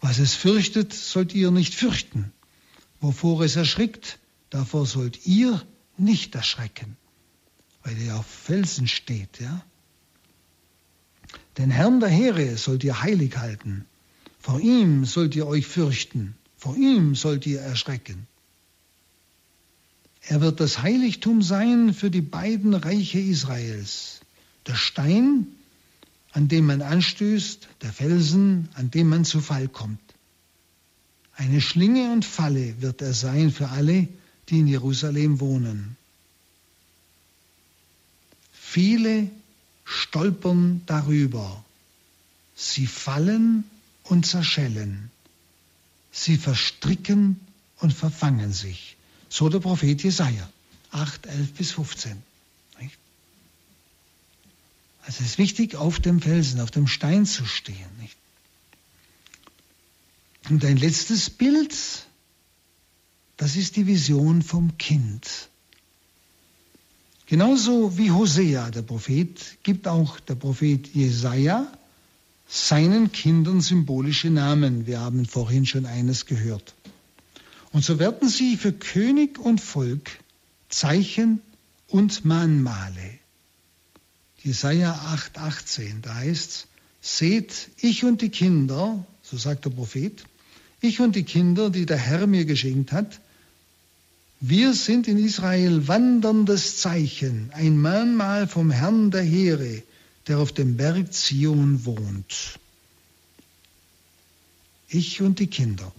[0.00, 2.32] Was es fürchtet, sollt ihr nicht fürchten.
[3.00, 4.18] Wovor es erschrickt,
[4.48, 5.62] davor sollt ihr
[5.98, 6.96] nicht erschrecken,
[7.82, 9.62] weil ihr auf Felsen steht, ja?
[11.58, 13.84] Den Herrn der Heere sollt ihr heilig halten.
[14.40, 16.34] Vor ihm sollt ihr euch fürchten.
[16.56, 18.26] Vor ihm sollt ihr erschrecken.
[20.28, 24.20] Er wird das Heiligtum sein für die beiden Reiche Israels.
[24.66, 25.46] Der Stein,
[26.32, 30.00] an dem man anstößt, der Felsen, an dem man zu Fall kommt.
[31.34, 34.06] Eine Schlinge und Falle wird er sein für alle,
[34.50, 35.96] die in Jerusalem wohnen.
[38.52, 39.30] Viele
[39.86, 41.64] stolpern darüber.
[42.54, 43.64] Sie fallen
[44.02, 45.10] und zerschellen.
[46.12, 47.40] Sie verstricken
[47.78, 48.97] und verfangen sich.
[49.28, 50.48] So der Prophet Jesaja,
[50.90, 52.22] 8, 11 bis 15.
[55.08, 57.88] Also es ist wichtig, auf dem Felsen, auf dem Stein zu stehen.
[57.98, 58.14] Nicht?
[60.50, 61.74] Und ein letztes Bild,
[63.38, 65.48] das ist die Vision vom Kind.
[67.24, 71.72] Genauso wie Hosea, der Prophet, gibt auch der Prophet Jesaja
[72.46, 74.86] seinen Kindern symbolische Namen.
[74.86, 76.74] Wir haben vorhin schon eines gehört.
[77.72, 80.10] Und so werden sie für König und Volk
[80.68, 81.40] Zeichen
[81.88, 83.18] und Mahnmale.
[84.42, 84.94] Jesaja
[85.34, 86.66] 8,18, da heißt's,
[87.00, 90.24] seht, ich und die Kinder, so sagt der Prophet,
[90.80, 93.20] ich und die Kinder, die der Herr mir geschenkt hat,
[94.40, 99.82] wir sind in Israel wanderndes Zeichen, ein Mahnmal vom Herrn der Heere,
[100.28, 102.58] der auf dem Berg Zion wohnt.
[104.88, 105.92] Ich und die Kinder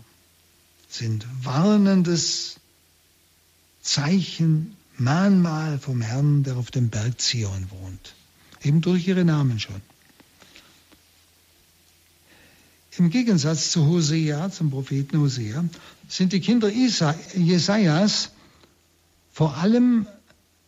[0.99, 2.57] sind warnendes
[3.81, 8.15] Zeichen, Mahnmal vom Herrn, der auf dem Berg Zion wohnt.
[8.61, 9.81] Eben durch ihre Namen schon.
[12.97, 15.63] Im Gegensatz zu Hosea, zum Propheten Hosea,
[16.09, 18.31] sind die Kinder Jesajas
[19.31, 20.05] vor allem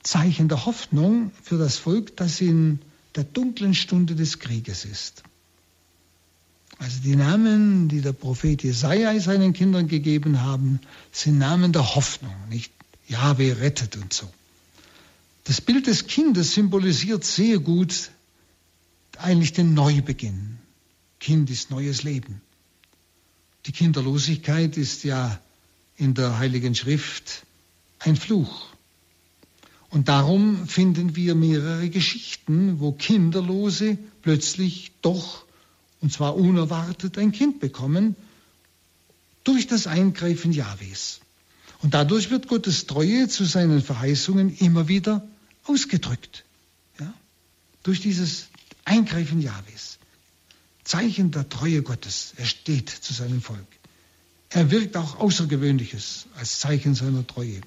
[0.02, 2.80] Zeichen der Hoffnung für das Volk, das in
[3.16, 5.24] der dunklen Stunde des Krieges ist.
[6.82, 10.80] Also die Namen, die der Prophet Jesaja seinen Kindern gegeben haben,
[11.12, 12.74] sind Namen der Hoffnung, nicht
[13.08, 14.28] Jahwe rettet und so.
[15.44, 18.10] Das Bild des Kindes symbolisiert sehr gut
[19.20, 20.58] eigentlich den Neubeginn.
[21.20, 22.42] Kind ist neues Leben.
[23.68, 25.40] Die Kinderlosigkeit ist ja
[25.98, 27.46] in der Heiligen Schrift
[28.00, 28.66] ein Fluch.
[29.92, 35.46] Und darum finden wir mehrere Geschichten, wo Kinderlose plötzlich doch
[36.02, 38.16] und zwar unerwartet ein Kind bekommen
[39.44, 41.22] durch das Eingreifen Jahwes.
[41.82, 45.26] Und dadurch wird Gottes Treue zu seinen Verheißungen immer wieder
[45.66, 46.44] ausgedrückt.
[47.00, 47.14] Ja?
[47.84, 48.48] Durch dieses
[48.86, 49.98] Eingreifen Jahwes.
[50.84, 52.34] Zeichen der Treue Gottes.
[52.38, 53.68] Er steht zu seinem Volk.
[54.50, 57.62] Er wirkt auch Außergewöhnliches als Zeichen seiner Treue.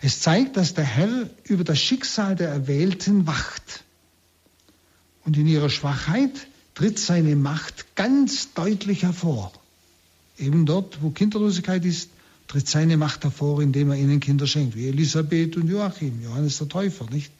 [0.00, 3.84] Es zeigt, dass der Herr über das Schicksal der Erwählten wacht.
[5.24, 6.46] Und in ihrer Schwachheit
[6.78, 9.50] tritt seine Macht ganz deutlich hervor.
[10.38, 12.08] Eben dort, wo Kinderlosigkeit ist,
[12.46, 16.68] tritt seine Macht hervor, indem er ihnen Kinder schenkt, wie Elisabeth und Joachim, Johannes der
[16.68, 17.32] Täufer, nicht?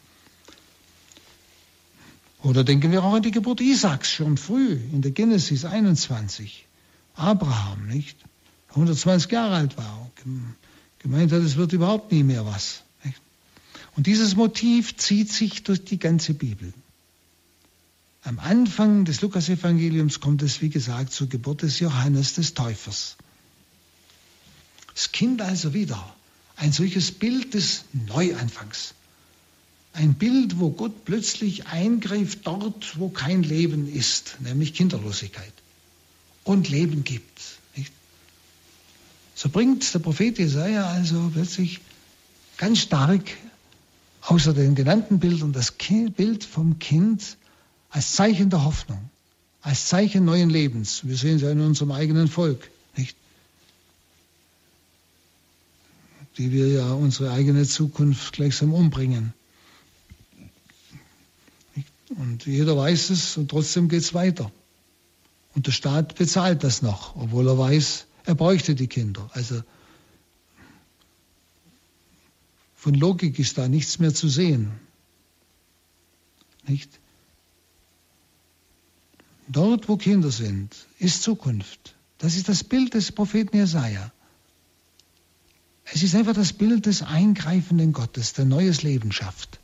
[2.43, 6.65] Oder denken wir auch an die Geburt Isaaks schon früh in der Genesis 21.
[7.15, 8.17] Abraham, nicht?
[8.71, 10.11] 120 Jahre alt war,
[10.99, 12.83] gemeint hat, es wird überhaupt nie mehr was.
[13.05, 13.21] Nicht?
[13.95, 16.73] Und dieses Motiv zieht sich durch die ganze Bibel.
[18.23, 23.15] Am Anfang des Lukasevangeliums kommt es, wie gesagt, zur Geburt des Johannes des Täufers.
[24.93, 26.15] Das Kind also wieder
[26.57, 28.93] ein solches Bild des Neuanfangs.
[29.93, 35.53] Ein Bild, wo Gott plötzlich eingreift dort, wo kein Leben ist, nämlich Kinderlosigkeit.
[36.43, 37.41] Und Leben gibt.
[37.75, 37.93] Nicht?
[39.35, 41.79] So bringt der Prophet Jesaja also plötzlich
[42.57, 43.23] ganz stark
[44.21, 47.37] außer den genannten Bildern das Bild vom Kind
[47.89, 49.09] als Zeichen der Hoffnung,
[49.61, 51.05] als Zeichen neuen Lebens.
[51.07, 53.15] Wir sehen es ja in unserem eigenen Volk, nicht?
[56.37, 59.33] Die wir ja unsere eigene Zukunft gleichsam umbringen.
[62.09, 64.51] Und jeder weiß es und trotzdem geht es weiter.
[65.53, 69.29] Und der Staat bezahlt das noch, obwohl er weiß, er bräuchte die Kinder.
[69.33, 69.61] Also
[72.75, 74.71] von Logik ist da nichts mehr zu sehen.
[76.67, 76.98] Nicht?
[79.49, 81.95] Dort, wo Kinder sind, ist Zukunft.
[82.19, 84.11] Das ist das Bild des Propheten Jesaja.
[85.85, 89.59] Es ist einfach das Bild des eingreifenden Gottes, der neues Leben schafft.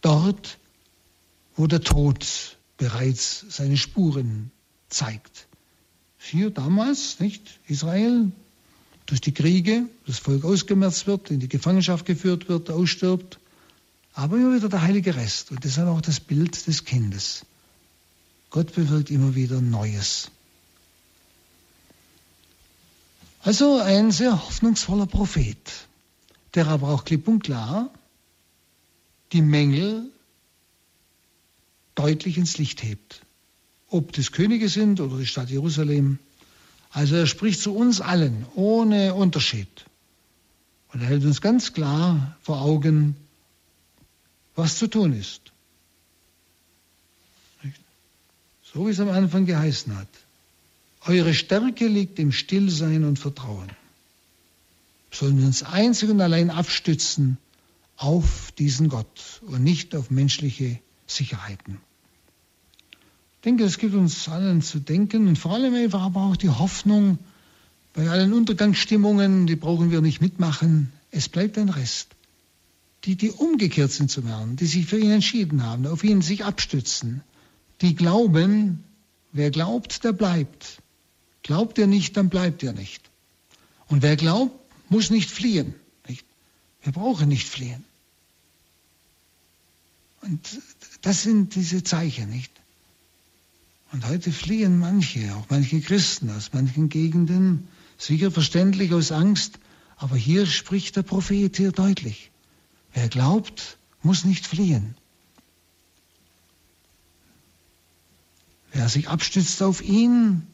[0.00, 0.58] Dort,
[1.54, 4.50] wo der Tod bereits seine Spuren
[4.88, 5.46] zeigt.
[6.18, 7.60] Hier damals, nicht?
[7.68, 8.32] Israel,
[9.06, 13.38] durch die Kriege das Volk ausgemerzt wird, in die Gefangenschaft geführt wird, ausstirbt.
[14.14, 15.52] Aber immer wieder der heilige Rest.
[15.52, 17.46] Und deshalb auch das Bild des Kindes.
[18.50, 20.30] Gott bewirkt immer wieder Neues.
[23.42, 25.56] Also ein sehr hoffnungsvoller Prophet,
[26.54, 27.90] der aber auch klipp und klar
[29.32, 30.10] die Mängel
[31.94, 33.22] deutlich ins Licht hebt.
[33.88, 36.18] Ob das Könige sind oder die Stadt Jerusalem,
[36.90, 39.84] also er spricht zu uns allen ohne Unterschied.
[40.92, 43.16] Und er hält uns ganz klar vor Augen,
[44.54, 45.52] was zu tun ist.
[48.76, 50.08] So wie es am Anfang geheißen hat.
[51.06, 53.70] Eure Stärke liegt im Stillsein und Vertrauen.
[55.10, 57.38] Sollen wir uns einzig und allein abstützen
[57.96, 61.78] auf diesen Gott und nicht auf menschliche Sicherheiten
[63.46, 67.18] denke, es gibt uns allen zu denken und vor allem einfach aber auch die Hoffnung,
[67.94, 72.08] bei allen Untergangsstimmungen, die brauchen wir nicht mitmachen, es bleibt ein Rest.
[73.04, 76.44] Die, die umgekehrt sind zum Herrn, die sich für ihn entschieden haben, auf ihn sich
[76.44, 77.22] abstützen,
[77.80, 78.84] die glauben,
[79.32, 80.82] wer glaubt, der bleibt.
[81.42, 83.02] Glaubt er nicht, dann bleibt er nicht.
[83.88, 84.54] Und wer glaubt,
[84.88, 85.74] muss nicht fliehen.
[86.08, 86.24] Nicht?
[86.82, 87.84] Wir brauchen nicht fliehen.
[90.22, 90.60] Und
[91.02, 92.50] das sind diese Zeichen, nicht?
[93.92, 99.58] Und heute fliehen manche, auch manche Christen aus manchen Gegenden, sicher verständlich aus Angst,
[99.96, 102.30] aber hier spricht der Prophet hier deutlich.
[102.92, 104.96] Wer glaubt, muss nicht fliehen.
[108.76, 110.46] Wer sich abstützt auf ihn,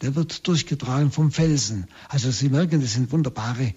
[0.00, 1.86] der wird durchgetragen vom Felsen.
[2.08, 3.74] Also Sie merken, das sind wunderbare äh,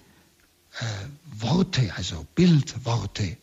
[1.38, 3.36] Worte, also Bildworte,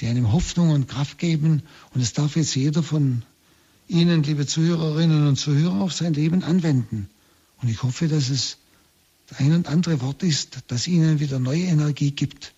[0.00, 1.62] die einem Hoffnung und Kraft geben.
[1.94, 3.22] Und es darf jetzt jeder von
[3.86, 7.08] Ihnen, liebe Zuhörerinnen und Zuhörer, auf sein Leben anwenden.
[7.62, 8.56] Und ich hoffe, dass es
[9.38, 12.54] ein und andere Wort ist, das Ihnen wieder neue Energie gibt.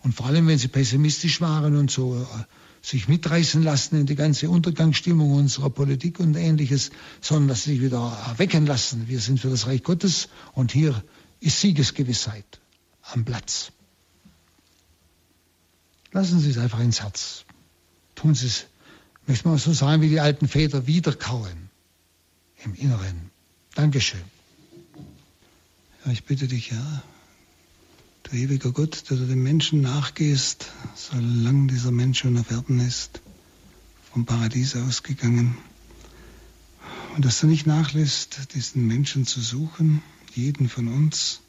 [0.00, 2.44] Und vor allem, wenn Sie pessimistisch waren und so äh,
[2.82, 7.82] sich mitreißen lassen in die ganze Untergangsstimmung unserer Politik und ähnliches, sondern dass Sie sich
[7.82, 9.08] wieder erwecken lassen.
[9.08, 11.04] Wir sind für das Reich Gottes und hier
[11.40, 12.60] ist Siegesgewissheit
[13.02, 13.72] am Platz.
[16.12, 17.44] Lassen Sie es einfach ins Herz.
[18.14, 18.66] Tun Sie es
[19.30, 21.70] möchte man so sagen, wie die alten Väter wiederkauen
[22.64, 23.30] im Inneren.
[23.76, 24.20] Dankeschön.
[26.04, 27.02] Ja, ich bitte dich, ja,
[28.30, 33.20] du ewiger Gott, der du dem Menschen nachgehst, solange dieser Mensch schon auf Erden ist,
[34.12, 35.56] vom Paradies ausgegangen.
[37.16, 40.02] Und dass du nicht nachlässt, diesen Menschen zu suchen,
[40.34, 41.40] jeden von uns,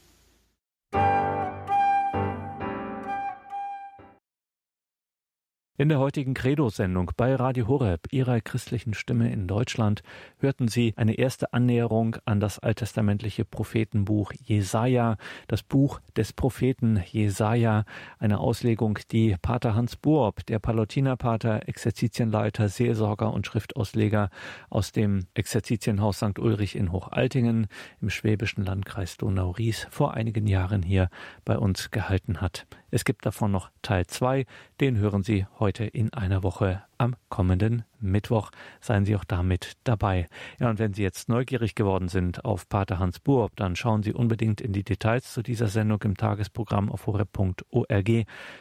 [5.81, 10.03] In der heutigen Credo-Sendung bei Radio Horeb, Ihrer christlichen Stimme in Deutschland,
[10.37, 15.17] hörten Sie eine erste Annäherung an das alttestamentliche Prophetenbuch Jesaja,
[15.47, 17.85] das Buch des Propheten Jesaja,
[18.19, 24.29] eine Auslegung, die Pater Hans Buob, der Palutinerpater, Exerzitienleiter, Seelsorger und Schriftausleger
[24.69, 26.37] aus dem Exerzitienhaus St.
[26.37, 27.65] Ulrich in Hochaltingen
[28.01, 31.09] im schwäbischen Landkreis Donau-Ries vor einigen Jahren hier
[31.43, 32.67] bei uns gehalten hat.
[32.93, 34.45] Es gibt davon noch Teil 2,
[34.81, 38.51] den hören Sie heute in einer Woche am kommenden Mittwoch.
[38.79, 40.27] Seien Sie auch damit dabei.
[40.59, 44.13] Ja, und wenn Sie jetzt neugierig geworden sind auf Pater Hans Buob, dann schauen Sie
[44.13, 48.09] unbedingt in die Details zu dieser Sendung im Tagesprogramm auf horeb.org.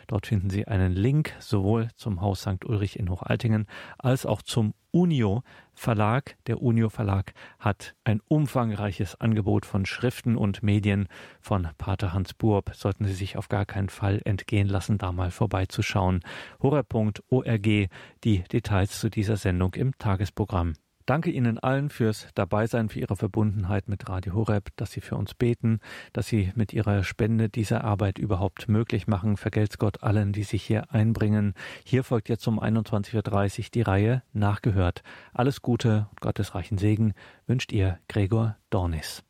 [0.06, 2.64] Dort finden Sie einen Link sowohl zum Haus St.
[2.64, 3.66] Ulrich in Hochaltingen
[3.98, 5.42] als auch zum Unio
[5.74, 6.36] Verlag.
[6.46, 11.08] Der Unio Verlag hat ein umfangreiches Angebot von Schriften und Medien
[11.40, 12.72] von Pater Hans Buob.
[12.74, 16.20] Sollten Sie sich auf gar keinen Fall entgehen lassen, da mal vorbeizuschauen.
[16.60, 17.88] horeb.org,
[18.30, 20.74] die Details zu dieser Sendung im Tagesprogramm.
[21.04, 25.34] Danke Ihnen allen fürs Dabeisein, für Ihre Verbundenheit mit Radio Horeb, dass Sie für uns
[25.34, 25.80] beten,
[26.12, 29.36] dass Sie mit Ihrer Spende diese Arbeit überhaupt möglich machen.
[29.36, 31.54] Vergelt's Gott allen, die sich hier einbringen.
[31.82, 35.02] Hier folgt jetzt um 21.30 Uhr die Reihe Nachgehört.
[35.32, 37.14] Alles Gute und Gottes reichen Segen
[37.48, 39.24] wünscht Ihr Gregor Dornis.